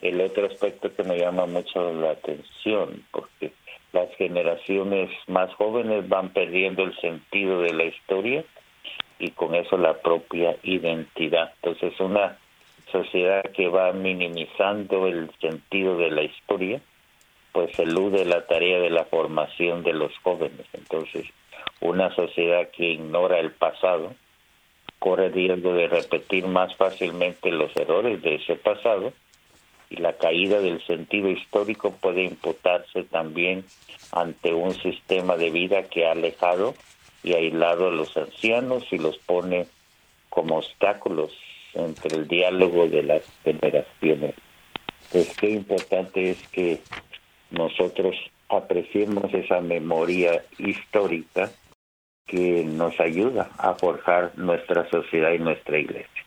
el 0.00 0.20
otro 0.20 0.46
aspecto 0.46 0.94
que 0.94 1.02
me 1.02 1.18
llama 1.18 1.46
mucho 1.46 1.92
la 1.92 2.12
atención, 2.12 3.04
porque 3.10 3.52
las 3.92 4.14
generaciones 4.16 5.10
más 5.26 5.52
jóvenes 5.54 6.08
van 6.08 6.30
perdiendo 6.30 6.82
el 6.82 6.98
sentido 7.00 7.60
de 7.60 7.74
la 7.74 7.84
historia 7.84 8.44
y 9.18 9.30
con 9.30 9.54
eso 9.54 9.76
la 9.76 9.94
propia 10.00 10.56
identidad. 10.62 11.52
Entonces 11.62 11.98
una 12.00 12.38
sociedad 12.90 13.42
que 13.54 13.68
va 13.68 13.92
minimizando 13.92 15.06
el 15.06 15.30
sentido 15.40 15.96
de 15.96 16.10
la 16.10 16.22
historia, 16.22 16.80
pues 17.52 17.78
elude 17.78 18.24
la 18.24 18.46
tarea 18.46 18.80
de 18.80 18.90
la 18.90 19.04
formación 19.04 19.82
de 19.82 19.92
los 19.92 20.16
jóvenes. 20.18 20.66
Entonces, 20.72 21.26
una 21.80 22.14
sociedad 22.14 22.68
que 22.70 22.90
ignora 22.90 23.38
el 23.38 23.52
pasado 23.52 24.14
corre 24.98 25.30
riesgo 25.30 25.74
de 25.74 25.88
repetir 25.88 26.46
más 26.46 26.74
fácilmente 26.76 27.50
los 27.50 27.74
errores 27.76 28.22
de 28.22 28.36
ese 28.36 28.56
pasado 28.56 29.12
y 29.92 30.00
la 30.00 30.14
caída 30.14 30.60
del 30.60 30.84
sentido 30.86 31.28
histórico 31.28 31.92
puede 31.92 32.24
imputarse 32.24 33.04
también 33.04 33.64
ante 34.10 34.54
un 34.54 34.74
sistema 34.74 35.36
de 35.36 35.50
vida 35.50 35.82
que 35.84 36.06
ha 36.06 36.12
alejado 36.12 36.74
y 37.22 37.34
aislado 37.34 37.88
a 37.88 37.90
los 37.90 38.16
ancianos 38.16 38.84
y 38.90 38.98
los 38.98 39.18
pone 39.18 39.66
como 40.30 40.58
obstáculos 40.58 41.32
entre 41.74 42.16
el 42.16 42.26
diálogo 42.26 42.88
de 42.88 43.02
las 43.02 43.22
generaciones. 43.44 44.34
Pues 45.10 45.36
qué 45.36 45.50
importante 45.50 46.30
es 46.30 46.48
que 46.48 46.80
nosotros 47.50 48.16
apreciemos 48.48 49.32
esa 49.34 49.60
memoria 49.60 50.42
histórica 50.58 51.50
que 52.26 52.64
nos 52.64 52.98
ayuda 52.98 53.50
a 53.58 53.74
forjar 53.74 54.32
nuestra 54.36 54.88
sociedad 54.88 55.32
y 55.32 55.38
nuestra 55.38 55.78
iglesia. 55.78 56.24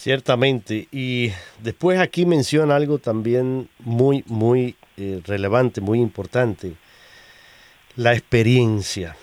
Ciertamente. 0.00 0.86
Y 0.92 1.32
después 1.60 1.98
aquí 1.98 2.24
menciona 2.24 2.76
algo 2.76 2.98
también 2.98 3.68
muy, 3.80 4.22
muy 4.28 4.76
eh, 4.96 5.20
relevante, 5.26 5.80
muy 5.80 5.98
importante. 5.98 6.74
La 7.96 8.12
experiencia. 8.12 9.16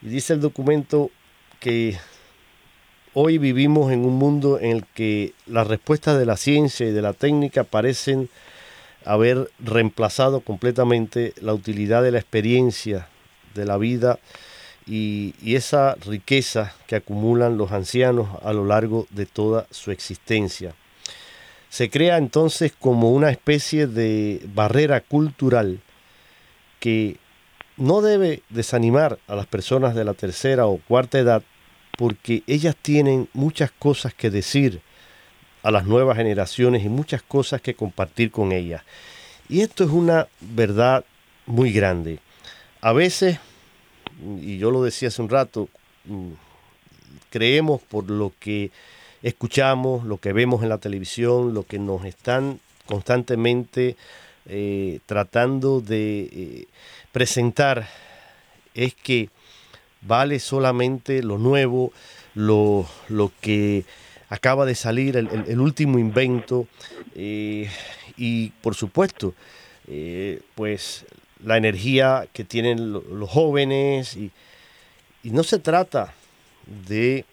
Y 0.00 0.08
dice 0.08 0.32
el 0.32 0.40
documento 0.40 1.10
que 1.60 1.98
hoy 3.12 3.36
vivimos 3.36 3.92
en 3.92 4.06
un 4.06 4.14
mundo 4.14 4.58
en 4.58 4.70
el 4.70 4.86
que 4.86 5.34
las 5.46 5.66
respuestas 5.66 6.18
de 6.18 6.24
la 6.24 6.38
ciencia 6.38 6.88
y 6.88 6.92
de 6.92 7.02
la 7.02 7.12
técnica 7.12 7.62
parecen 7.62 8.30
haber 9.04 9.50
reemplazado 9.58 10.40
completamente 10.40 11.34
la 11.42 11.52
utilidad 11.52 12.02
de 12.02 12.12
la 12.12 12.20
experiencia 12.20 13.06
de 13.54 13.66
la 13.66 13.76
vida 13.76 14.18
y, 14.86 15.34
esa 15.44 15.94
riqueza 16.06 16.72
que 16.86 16.96
acumulan 16.96 17.56
los 17.56 17.72
ancianos 17.72 18.28
a 18.42 18.52
lo 18.52 18.64
largo 18.64 19.06
de 19.10 19.26
toda 19.26 19.66
su 19.70 19.90
existencia. 19.90 20.74
Se 21.68 21.90
crea 21.90 22.18
entonces 22.18 22.72
como 22.78 23.10
una 23.10 23.30
especie 23.30 23.86
de 23.86 24.42
barrera 24.54 25.00
cultural 25.00 25.80
que 26.80 27.16
no 27.76 28.02
debe 28.02 28.42
desanimar 28.50 29.18
a 29.26 29.34
las 29.34 29.46
personas 29.46 29.94
de 29.94 30.04
la 30.04 30.14
tercera 30.14 30.66
o 30.66 30.78
cuarta 30.78 31.18
edad 31.18 31.42
porque 31.96 32.42
ellas 32.46 32.76
tienen 32.80 33.28
muchas 33.32 33.70
cosas 33.70 34.14
que 34.14 34.30
decir 34.30 34.80
a 35.62 35.70
las 35.70 35.86
nuevas 35.86 36.16
generaciones 36.16 36.84
y 36.84 36.88
muchas 36.88 37.22
cosas 37.22 37.60
que 37.60 37.74
compartir 37.74 38.30
con 38.30 38.52
ellas. 38.52 38.82
Y 39.48 39.60
esto 39.60 39.84
es 39.84 39.90
una 39.90 40.28
verdad 40.40 41.04
muy 41.46 41.72
grande. 41.72 42.18
A 42.80 42.92
veces, 42.92 43.38
y 44.40 44.58
yo 44.58 44.70
lo 44.70 44.82
decía 44.82 45.08
hace 45.08 45.22
un 45.22 45.28
rato, 45.28 45.68
mm, 46.04 46.32
creemos 47.30 47.80
por 47.82 48.10
lo 48.10 48.32
que 48.38 48.70
escuchamos, 49.22 50.04
lo 50.04 50.18
que 50.18 50.32
vemos 50.32 50.62
en 50.62 50.68
la 50.68 50.78
televisión, 50.78 51.54
lo 51.54 51.64
que 51.64 51.78
nos 51.78 52.04
están 52.04 52.60
constantemente 52.86 53.96
eh, 54.46 54.98
tratando 55.06 55.80
de 55.80 56.28
eh, 56.32 56.66
presentar, 57.12 57.88
es 58.74 58.94
que 58.94 59.30
vale 60.00 60.40
solamente 60.40 61.22
lo 61.22 61.38
nuevo, 61.38 61.92
lo, 62.34 62.86
lo 63.08 63.30
que 63.40 63.84
acaba 64.28 64.66
de 64.66 64.74
salir, 64.74 65.16
el, 65.16 65.60
último 65.60 65.98
invento, 65.98 66.66
eh, 67.14 67.70
y 68.16 68.48
por 68.62 68.74
supuesto, 68.74 69.34
pues 70.54 71.04
la 71.44 71.56
energía 71.56 72.26
que 72.32 72.44
tienen 72.44 72.92
lo, 72.92 73.00
los 73.00 73.30
jóvenes, 73.30 74.16
y, 74.16 74.30
no 75.24 75.44
se 75.44 75.58
trata 75.58 76.12
de 76.88 77.24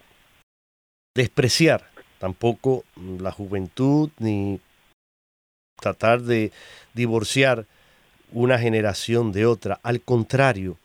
despreciar 1.16 1.89
tampoco 2.20 2.84
la 3.20 3.32
juventud, 3.32 4.12
ni 4.20 4.60
tratar 5.80 6.22
de 6.22 6.51
divorciar 6.93 7.66
una 8.32 8.60
generación 8.60 9.32
de 9.32 9.45
otra, 9.45 9.80
al 9.82 10.01
contrario, 10.01 10.78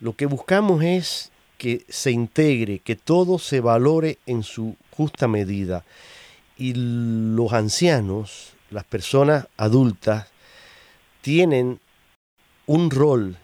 lo 0.00 0.14
que 0.14 0.26
buscamos 0.26 0.82
es 0.82 1.30
que 1.56 1.84
se 1.88 2.10
integre, 2.10 2.78
que 2.78 2.96
todo 2.96 3.38
se 3.38 3.60
valore 3.60 4.18
en 4.26 4.42
su 4.42 4.76
justa 4.90 5.28
medida. 5.28 5.84
Y 6.56 6.72
los 6.74 7.52
ancianos, 7.52 8.54
las 8.70 8.84
personas 8.84 9.46
adultas, 9.56 10.28
tienen 11.20 11.80
un 12.70 12.88
rol 12.88 13.36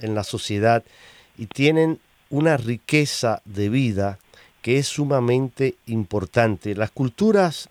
en 0.00 0.14
la 0.14 0.22
sociedad 0.22 0.84
y 1.38 1.46
tienen 1.46 1.98
una 2.28 2.58
riqueza 2.58 3.40
de 3.46 3.70
vida 3.70 4.18
que 4.60 4.76
es 4.76 4.86
sumamente 4.86 5.76
importante. 5.86 6.74
Las 6.74 6.90
culturas, 6.90 7.70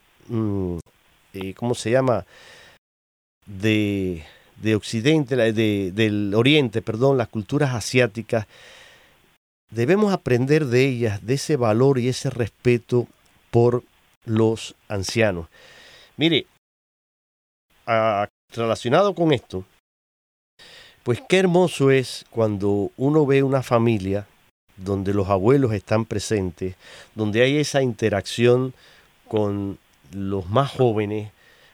eh, 1.33 1.53
¿cómo 1.53 1.75
se 1.75 1.91
llama? 1.91 2.25
De, 3.45 4.25
de 4.63 4.75
Occidente, 4.75 5.35
de, 5.35 5.91
del 5.91 6.33
Oriente, 6.33 6.81
perdón, 6.81 7.19
las 7.19 7.27
culturas 7.27 7.75
asiáticas, 7.75 8.47
debemos 9.69 10.11
aprender 10.11 10.65
de 10.65 10.87
ellas, 10.87 11.23
de 11.23 11.35
ese 11.35 11.55
valor 11.55 11.99
y 11.99 12.07
ese 12.07 12.31
respeto 12.31 13.05
por 13.51 13.83
los 14.25 14.73
ancianos. 14.87 15.49
Mire, 16.17 16.47
relacionado 18.55 19.13
con 19.13 19.31
esto, 19.31 19.65
pues 21.09 21.23
qué 21.27 21.39
hermoso 21.39 21.89
es 21.89 22.23
cuando 22.29 22.91
uno 22.95 23.25
ve 23.25 23.41
una 23.41 23.63
familia 23.63 24.27
donde 24.77 25.11
los 25.11 25.27
abuelos 25.29 25.73
están 25.73 26.05
presentes, 26.05 26.75
donde 27.15 27.41
hay 27.41 27.57
esa 27.57 27.81
interacción 27.81 28.75
con 29.27 29.79
los 30.11 30.47
más 30.51 30.69
jóvenes, 30.69 31.31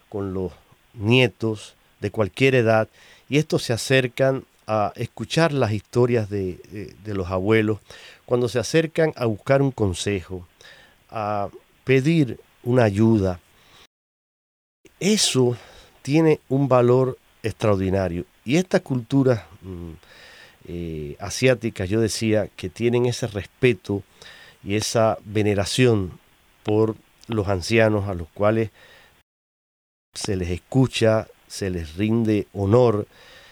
con 0.07 0.33
los 0.33 0.53
nietos 0.93 1.75
de 1.99 2.11
cualquier 2.11 2.55
edad, 2.55 2.87
y 3.27 3.37
estos 3.37 3.63
se 3.63 3.73
acercan 3.73 4.45
a 4.67 4.93
escuchar 4.95 5.51
las 5.51 5.73
historias 5.73 6.29
de, 6.29 6.95
de, 7.03 7.13
los 7.13 7.29
abuelos, 7.29 7.79
cuando 8.25 8.47
se 8.47 8.59
acercan 8.59 9.11
a 9.17 9.25
buscar 9.25 9.61
un 9.61 9.71
consejo, 9.71 10.47
a 11.09 11.49
pedir 11.83 12.39
una 12.63 12.85
ayuda. 12.85 13.41
Eso 15.01 15.57
tiene 16.03 16.39
un 16.47 16.69
valor 16.69 17.17
extraordinario. 17.43 18.23
Y 18.45 18.57
esta 18.57 18.79
cultura 18.79 19.47
mm, 19.63 19.91
eh, 20.67 21.17
asiática, 21.19 21.85
yo 21.85 21.99
decía, 21.99 22.47
que 22.55 22.69
tienen 22.69 23.07
ese 23.07 23.27
respeto 23.27 24.03
y 24.63 24.75
esa 24.75 25.17
veneración 25.25 26.19
por 26.63 26.95
los 27.27 27.47
ancianos 27.47 28.07
a 28.07 28.13
los 28.13 28.27
cuales 28.29 28.69
se 30.13 30.35
les 30.35 30.49
escucha, 30.49 31.27
se 31.47 31.69
les 31.71 31.95
rinde 31.95 32.47
honor, 32.53 33.07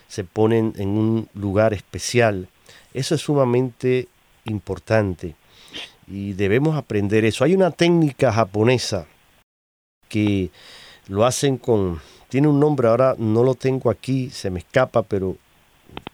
se 0.08 0.24
ponen 0.24 0.74
en 0.78 0.90
un 0.90 1.28
lugar 1.34 1.74
especial. 1.74 2.48
Eso 2.94 3.16
es 3.16 3.22
sumamente 3.22 4.08
importante 4.46 5.36
y 6.08 6.34
debemos 6.34 6.78
aprender 6.78 7.26
eso. 7.26 7.44
Hay 7.44 7.56
una 7.56 7.72
técnica 7.72 8.32
japonesa 8.32 9.08
que 10.08 10.52
lo 11.08 11.26
hacen 11.26 11.58
con, 11.58 12.00
tiene 12.34 12.48
un 12.48 12.60
nombre, 12.60 12.88
ahora 12.88 13.14
no 13.20 13.44
lo 13.44 13.54
tengo 13.54 13.92
aquí, 13.92 14.32
se 14.32 14.50
me 14.50 14.58
escapa, 14.58 15.04
pero 15.04 15.38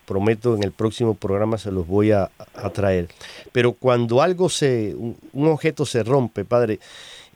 prometo 0.05 0.53
en 0.53 0.63
el 0.63 0.74
próximo 0.74 1.13
programa 1.13 1.57
se 1.57 1.72
los 1.72 1.88
voy 1.88 2.11
a, 2.11 2.30
traer. 2.74 3.07
Pero 3.53 3.72
cuando 3.72 4.22
algo 4.22 4.49
se, 4.49 4.93
un 4.97 5.47
objeto 5.47 5.86
se 5.86 6.03
rompe, 6.03 6.43
padre, 6.43 6.82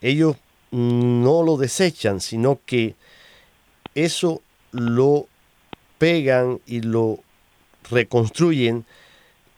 ellos 0.02 0.36
no 0.70 1.42
lo 1.42 1.56
desechan, 1.56 2.20
sino 2.20 2.58
que 2.66 2.94
eso 3.94 4.42
lo 4.70 5.28
pegan 5.96 6.60
y 6.66 6.82
lo 6.82 7.20
reconstruyen, 7.90 8.84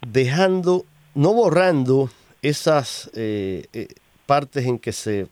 dejando, 0.07 0.87
no 1.17 1.33
borrando 1.33 2.11
esas 2.43 3.11
eh, 3.15 3.67
eh, 3.73 3.89
partes 4.25 4.67
en 4.67 4.79
que 4.79 4.93
se 4.93 5.27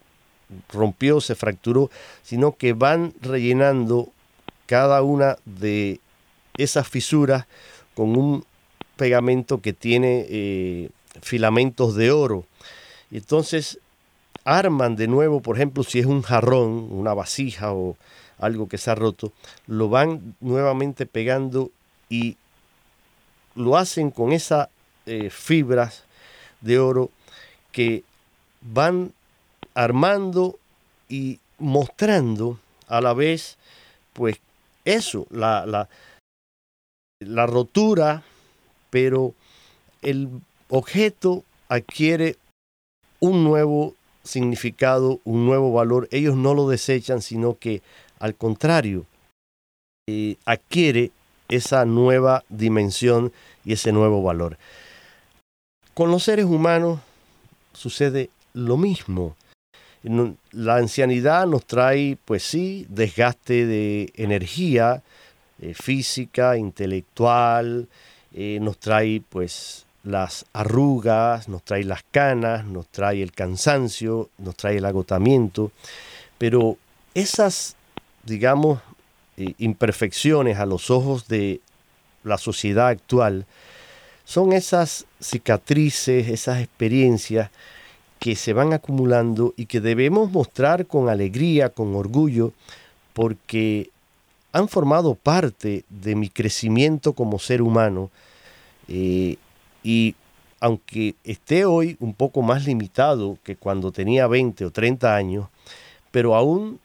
rompió, 0.73 1.21
se 1.21 1.35
fracturó, 1.35 1.91
sino 2.23 2.57
que 2.57 2.73
van 2.73 3.13
rellenando 3.21 4.09
cada 4.67 5.03
una 5.03 5.37
de 5.45 6.01
esas 6.57 6.89
fisuras 6.89 7.47
con 7.95 8.17
un 8.17 8.45
pegamento 8.97 9.61
que 9.61 9.73
tiene 9.73 10.27
eh, 10.29 10.91
filamentos 11.21 11.95
de 11.95 12.11
oro. 12.11 12.45
Entonces 13.11 13.79
arman 14.45 14.97
de 14.97 15.09
nuevo, 15.09 15.41
por 15.41 15.57
ejemplo, 15.57 15.83
si 15.83 15.99
es 15.99 16.07
un 16.07 16.23
jarrón, 16.23 16.89
una 16.91 17.15
vasija 17.15 17.73
o 17.73 17.97
algo 18.39 18.69
que 18.69 18.79
se 18.79 18.91
ha 18.91 18.95
roto, 18.95 19.33
lo 19.67 19.89
van 19.89 20.35
nuevamente 20.41 21.07
pegando 21.07 21.71
y 22.09 22.37
lo 23.55 23.77
hacen 23.77 24.11
con 24.11 24.33
esas 24.33 24.69
eh, 25.07 25.31
fibras 25.31 26.05
de 26.61 26.79
oro 26.79 27.11
que 27.73 28.03
van 28.61 29.13
armando 29.75 30.59
y 31.09 31.41
mostrando 31.59 32.59
a 32.89 33.01
la 33.01 33.13
vez, 33.13 33.59
pues 34.13 34.41
eso, 34.85 35.27
la, 35.31 35.89
la, 37.21 37.47
rotura, 37.47 38.23
pero 38.91 39.35
el 40.03 40.29
objeto 40.69 41.45
adquiere 41.69 42.37
un 43.21 43.45
nuevo 43.45 43.95
significado, 44.23 45.21
un 45.25 45.47
nuevo 45.47 45.73
valor. 45.73 46.09
Ellos 46.11 46.37
no 46.37 46.55
lo 46.55 46.69
desechan, 46.69 47.23
sino 47.23 47.59
que 47.59 47.83
al 48.19 48.35
contrario, 48.35 49.05
eh, 50.09 50.37
adquiere 50.45 51.11
esa 51.49 51.85
nueva 51.85 52.45
dimensión 52.49 53.33
y 53.65 53.75
ese 53.75 53.93
nuevo 53.93 54.23
valor. 54.23 54.57
Con 55.93 56.11
los 56.11 56.25
seres 56.25 56.47
humanos 56.47 57.01
sucede 57.75 58.31
lo 58.53 58.77
mismo. 58.77 59.37
La 60.53 60.77
ancianidad 60.77 61.47
nos 61.47 61.65
trae, 61.65 62.19
pues 62.27 62.43
sí, 62.43 62.87
desgaste 62.91 63.65
de 63.65 64.13
energía, 64.17 65.03
eh, 65.61 65.73
física, 65.73 66.59
intelectual, 66.59 67.89
eh, 68.35 68.59
nos 68.61 68.79
trae 68.79 69.23
pues 69.27 69.87
las 70.03 70.45
arrugas, 70.53 71.49
nos 71.49 71.63
trae 71.63 71.85
las 71.85 72.03
canas, 72.11 72.67
nos 72.67 72.87
trae 72.89 73.23
el 73.23 73.33
cansancio, 73.33 74.29
nos 74.37 74.57
trae 74.57 74.77
el 74.77 74.85
agotamiento, 74.85 75.73
pero 76.37 76.77
esas, 77.15 77.77
digamos, 78.25 78.81
eh, 79.39 79.55
imperfecciones 79.59 80.59
a 80.59 80.67
los 80.67 80.91
ojos 80.91 81.29
de 81.29 81.61
la 82.25 82.37
sociedad 82.37 82.89
actual 82.89 83.47
son 84.27 84.53
esas 84.53 85.07
cicatrices, 85.21 86.29
esas 86.29 86.61
experiencias 86.61 87.51
que 88.19 88.37
se 88.37 88.53
van 88.53 88.73
acumulando 88.73 89.55
y 89.57 89.67
que 89.67 89.81
debemos 89.81 90.31
mostrar 90.31 90.87
con 90.87 91.09
alegría, 91.09 91.71
con 91.71 91.95
orgullo, 91.95 92.53
porque 93.13 93.91
han 94.53 94.69
formado 94.69 95.15
parte 95.15 95.85
de 95.89 96.15
mi 96.15 96.29
crecimiento 96.29 97.13
como 97.13 97.39
ser 97.39 97.61
humano 97.61 98.11
eh, 98.89 99.37
y 99.83 100.15
aunque 100.61 101.15
esté 101.25 101.65
hoy 101.65 101.97
un 102.01 102.15
poco 102.15 102.41
más 102.41 102.65
limitado 102.65 103.37
que 103.43 103.57
cuando 103.57 103.93
tenía 103.93 104.27
20 104.27 104.65
o 104.65 104.71
30 104.71 105.15
años, 105.15 105.49
pero 106.11 106.35
aún 106.35 106.79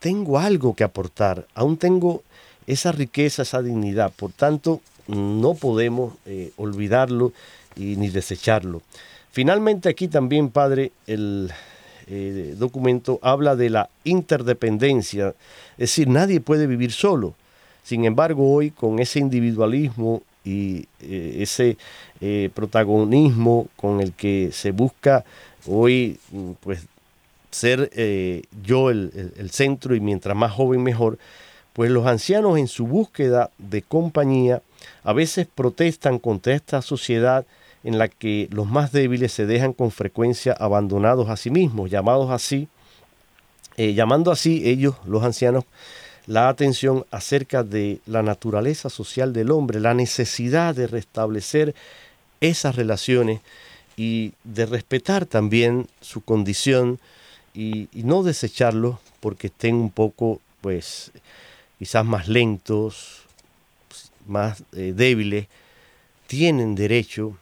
tengo 0.00 0.38
algo 0.38 0.74
que 0.74 0.84
aportar, 0.84 1.46
aún 1.54 1.76
tengo 1.76 2.22
esa 2.66 2.90
riqueza, 2.90 3.42
esa 3.42 3.62
dignidad, 3.62 4.10
por 4.10 4.32
tanto 4.32 4.80
no 5.06 5.54
podemos 5.54 6.14
eh, 6.26 6.52
olvidarlo 6.56 7.32
ni 7.76 8.08
desecharlo. 8.08 8.82
Finalmente 9.32 9.88
aquí 9.88 10.08
también, 10.08 10.50
Padre, 10.50 10.92
el, 11.06 11.50
eh, 12.06 12.54
documento 12.58 13.18
habla 13.22 13.56
de 13.56 13.70
la 13.70 13.88
interdependencia, 14.04 15.28
es 15.72 15.78
decir, 15.78 16.08
nadie 16.08 16.40
puede 16.40 16.66
vivir 16.66 16.92
solo. 16.92 17.34
Sin 17.82 18.04
embargo, 18.04 18.52
hoy 18.52 18.70
con 18.70 18.98
ese 18.98 19.20
individualismo 19.20 20.22
y 20.44 20.86
eh, 21.00 21.38
ese 21.40 21.78
eh, 22.20 22.50
protagonismo 22.54 23.68
con 23.76 24.00
el 24.00 24.12
que 24.12 24.50
se 24.52 24.70
busca 24.70 25.24
hoy 25.66 26.18
pues 26.60 26.86
ser 27.50 27.90
yo 28.64 28.90
el, 28.90 29.50
centro 29.50 29.94
y 29.94 30.00
mientras 30.00 30.36
más 30.36 30.52
joven 30.52 30.82
mejor, 30.82 31.18
pues 31.72 31.90
los 31.90 32.06
ancianos 32.06 32.58
en 32.58 32.68
su 32.68 32.86
búsqueda 32.86 33.50
de 33.58 33.80
compañía 33.82 34.60
a 35.04 35.12
veces 35.12 35.46
protestan 35.46 36.18
contra 36.18 36.54
esta 36.54 36.82
sociedad 36.82 37.46
en 37.84 37.98
la 37.98 38.08
que 38.08 38.48
los 38.50 38.66
más 38.66 38.92
débiles 38.92 39.32
se 39.32 39.46
dejan 39.46 39.72
con 39.72 39.90
frecuencia 39.90 40.52
abandonados 40.52 41.28
a 41.28 41.36
sí 41.36 41.50
mismos, 41.50 41.90
llamados 41.90 42.30
así, 42.30 42.68
eh, 43.76 43.94
llamando 43.94 44.30
así 44.30 44.68
ellos, 44.68 44.96
los 45.06 45.24
ancianos, 45.24 45.64
la 46.26 46.48
atención 46.48 47.04
acerca 47.10 47.64
de 47.64 48.00
la 48.06 48.22
naturaleza 48.22 48.88
social 48.88 49.32
del 49.32 49.50
hombre, 49.50 49.80
la 49.80 49.94
necesidad 49.94 50.74
de 50.74 50.86
restablecer 50.86 51.74
esas 52.40 52.76
relaciones 52.76 53.40
y 53.96 54.32
de 54.44 54.66
respetar 54.66 55.26
también 55.26 55.88
su 56.00 56.20
condición 56.20 57.00
y, 57.54 57.88
no 57.92 58.22
desecharlos 58.22 58.96
porque 59.20 59.48
estén 59.48 59.74
un 59.74 59.90
poco, 59.90 60.40
pues, 60.60 61.12
quizás 61.78 62.04
más 62.04 62.28
lentos, 62.28 63.22
más 64.26 64.62
eh, 64.72 64.92
débiles, 64.94 65.48
tienen 66.26 66.74
derecho 66.74 67.36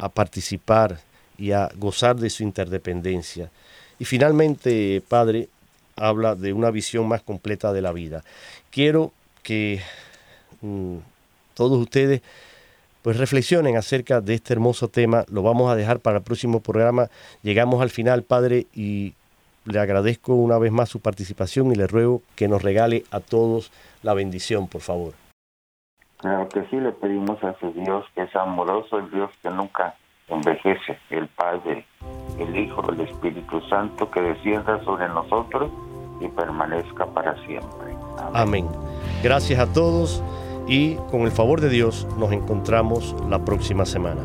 a 0.00 0.08
participar 0.08 0.98
y 1.38 1.52
a 1.52 1.70
gozar 1.76 2.16
de 2.16 2.30
su 2.30 2.42
interdependencia. 2.42 3.50
Y 3.98 4.04
finalmente, 4.06 5.02
Padre, 5.06 5.48
habla 5.94 6.34
de 6.34 6.52
una 6.52 6.70
visión 6.70 7.06
más 7.06 7.22
completa 7.22 7.72
de 7.72 7.82
la 7.82 7.92
vida. 7.92 8.24
Quiero 8.70 9.12
que 9.42 9.80
mm, 10.62 10.96
todos 11.54 11.78
ustedes 11.78 12.22
pues 13.02 13.16
reflexionen 13.16 13.76
acerca 13.76 14.20
de 14.20 14.34
este 14.34 14.52
hermoso 14.52 14.88
tema. 14.88 15.24
Lo 15.30 15.42
vamos 15.42 15.70
a 15.70 15.76
dejar 15.76 16.00
para 16.00 16.18
el 16.18 16.22
próximo 16.22 16.60
programa. 16.60 17.08
Llegamos 17.42 17.80
al 17.82 17.90
final, 17.90 18.22
Padre, 18.22 18.66
y 18.74 19.14
le 19.64 19.78
agradezco 19.78 20.34
una 20.34 20.58
vez 20.58 20.72
más 20.72 20.88
su 20.88 21.00
participación 21.00 21.72
y 21.72 21.76
le 21.76 21.86
ruego 21.86 22.22
que 22.36 22.48
nos 22.48 22.62
regale 22.62 23.04
a 23.10 23.20
todos 23.20 23.70
la 24.02 24.14
bendición, 24.14 24.66
por 24.68 24.80
favor. 24.80 25.29
Claro 26.20 26.48
que 26.48 26.64
sí, 26.70 26.76
le 26.76 26.92
pedimos 26.92 27.42
a 27.42 27.54
su 27.58 27.72
Dios 27.72 28.04
que 28.14 28.22
es 28.22 28.36
amoroso, 28.36 28.98
el 28.98 29.10
Dios 29.10 29.30
que 29.42 29.50
nunca 29.50 29.94
envejece. 30.28 30.98
El 31.10 31.28
Padre, 31.28 31.86
el 32.38 32.56
Hijo, 32.56 32.90
el 32.90 33.00
Espíritu 33.00 33.60
Santo, 33.62 34.10
que 34.10 34.20
descienda 34.20 34.82
sobre 34.84 35.08
nosotros 35.08 35.70
y 36.20 36.28
permanezca 36.28 37.06
para 37.06 37.34
siempre. 37.46 37.96
Amén. 38.34 38.68
Gracias 39.22 39.58
a 39.58 39.72
todos 39.72 40.22
y 40.66 40.96
con 41.10 41.22
el 41.22 41.30
favor 41.30 41.60
de 41.60 41.70
Dios 41.70 42.06
nos 42.18 42.32
encontramos 42.32 43.16
la 43.28 43.44
próxima 43.44 43.86
semana. 43.86 44.22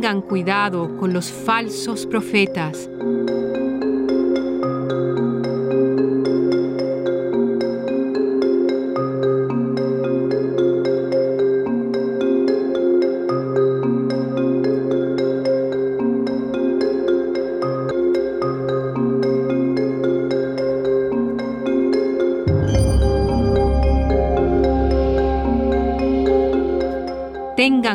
Tengan 0.00 0.22
cuidado 0.22 0.96
con 0.96 1.12
los 1.12 1.32
falsos 1.32 2.06
profetas. 2.06 2.88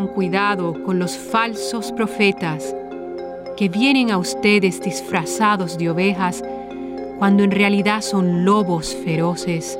Cuidado 0.01 0.73
con 0.85 0.97
los 0.97 1.15
falsos 1.15 1.91
profetas 1.91 2.75
que 3.55 3.69
vienen 3.69 4.09
a 4.09 4.17
ustedes 4.17 4.81
disfrazados 4.81 5.77
de 5.77 5.91
ovejas 5.91 6.43
cuando 7.19 7.43
en 7.43 7.51
realidad 7.51 8.01
son 8.01 8.43
lobos 8.43 8.95
feroces. 9.05 9.77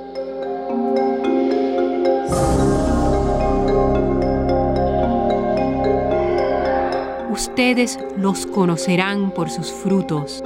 Ustedes 7.32 7.97
los 8.16 8.45
conocerán 8.45 9.32
por 9.32 9.49
sus 9.49 9.72
frutos. 9.72 10.43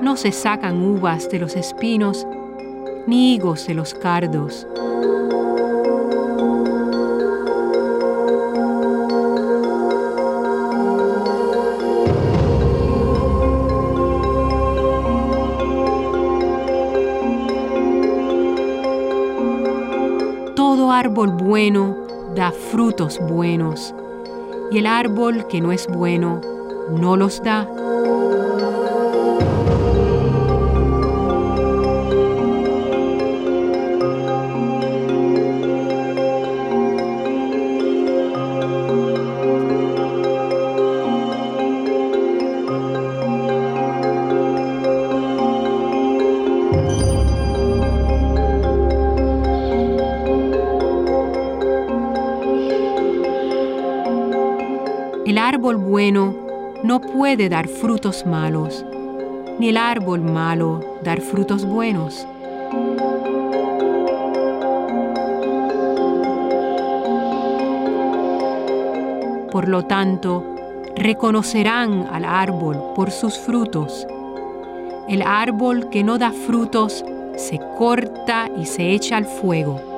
No 0.00 0.16
se 0.16 0.32
sacan 0.32 0.82
uvas 0.82 1.28
de 1.28 1.38
los 1.38 1.54
espinos 1.54 2.25
ni 3.06 3.34
higos 3.34 3.66
de 3.66 3.74
los 3.74 3.94
cardos. 3.94 4.66
Todo 20.54 20.90
árbol 20.90 21.30
bueno 21.32 21.96
da 22.34 22.52
frutos 22.52 23.20
buenos, 23.20 23.94
y 24.70 24.78
el 24.78 24.86
árbol 24.86 25.46
que 25.46 25.60
no 25.60 25.72
es 25.72 25.86
bueno 25.86 26.40
no 26.90 27.16
los 27.16 27.42
da. 27.42 27.85
Puede 57.36 57.50
dar 57.50 57.68
frutos 57.68 58.24
malos, 58.24 58.82
ni 59.58 59.68
el 59.68 59.76
árbol 59.76 60.22
malo 60.22 60.80
dar 61.04 61.20
frutos 61.20 61.66
buenos. 61.66 62.26
Por 69.52 69.68
lo 69.68 69.84
tanto, 69.84 70.42
reconocerán 70.94 72.08
al 72.10 72.24
árbol 72.24 72.82
por 72.94 73.10
sus 73.10 73.38
frutos. 73.38 74.06
El 75.06 75.20
árbol 75.20 75.90
que 75.90 76.02
no 76.02 76.16
da 76.16 76.32
frutos 76.32 77.04
se 77.36 77.60
corta 77.76 78.48
y 78.56 78.64
se 78.64 78.92
echa 78.92 79.18
al 79.18 79.26
fuego. 79.26 79.95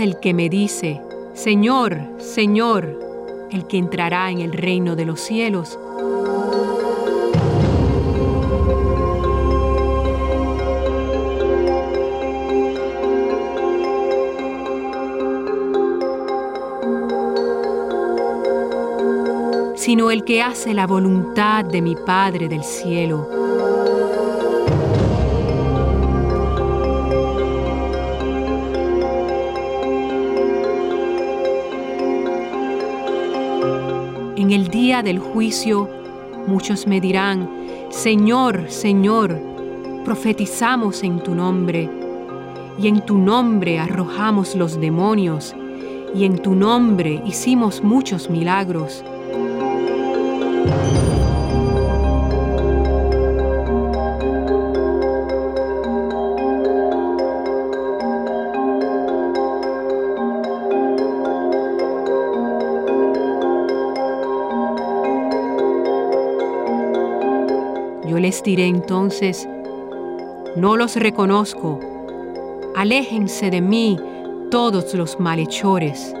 El 0.00 0.18
que 0.18 0.32
me 0.34 0.48
dice, 0.48 1.00
Señor, 1.34 2.00
Señor, 2.18 2.98
el 3.50 3.66
que 3.66 3.76
entrará 3.78 4.30
en 4.30 4.40
el 4.40 4.52
reino 4.52 4.96
de 4.96 5.04
los 5.04 5.20
cielos, 5.20 5.78
sino 19.76 20.10
el 20.10 20.24
que 20.24 20.42
hace 20.42 20.72
la 20.74 20.86
voluntad 20.86 21.64
de 21.64 21.82
mi 21.82 21.96
Padre 21.96 22.48
del 22.48 22.64
cielo. 22.64 23.39
Del 35.02 35.18
juicio 35.18 35.88
muchos 36.46 36.86
me 36.86 37.00
dirán, 37.00 37.48
Señor, 37.90 38.64
Señor, 38.68 39.38
profetizamos 40.04 41.02
en 41.02 41.20
tu 41.20 41.34
nombre, 41.34 41.88
y 42.78 42.88
en 42.88 43.04
tu 43.04 43.18
nombre 43.18 43.78
arrojamos 43.78 44.54
los 44.54 44.80
demonios, 44.80 45.54
y 46.14 46.24
en 46.24 46.38
tu 46.38 46.54
nombre 46.54 47.22
hicimos 47.26 47.82
muchos 47.82 48.30
milagros. 48.30 49.04
Diré 68.42 68.66
entonces, 68.66 69.48
no 70.56 70.76
los 70.76 70.96
reconozco, 70.96 71.78
aléjense 72.76 73.50
de 73.50 73.60
mí 73.60 73.98
todos 74.50 74.94
los 74.94 75.18
malhechores. 75.20 76.14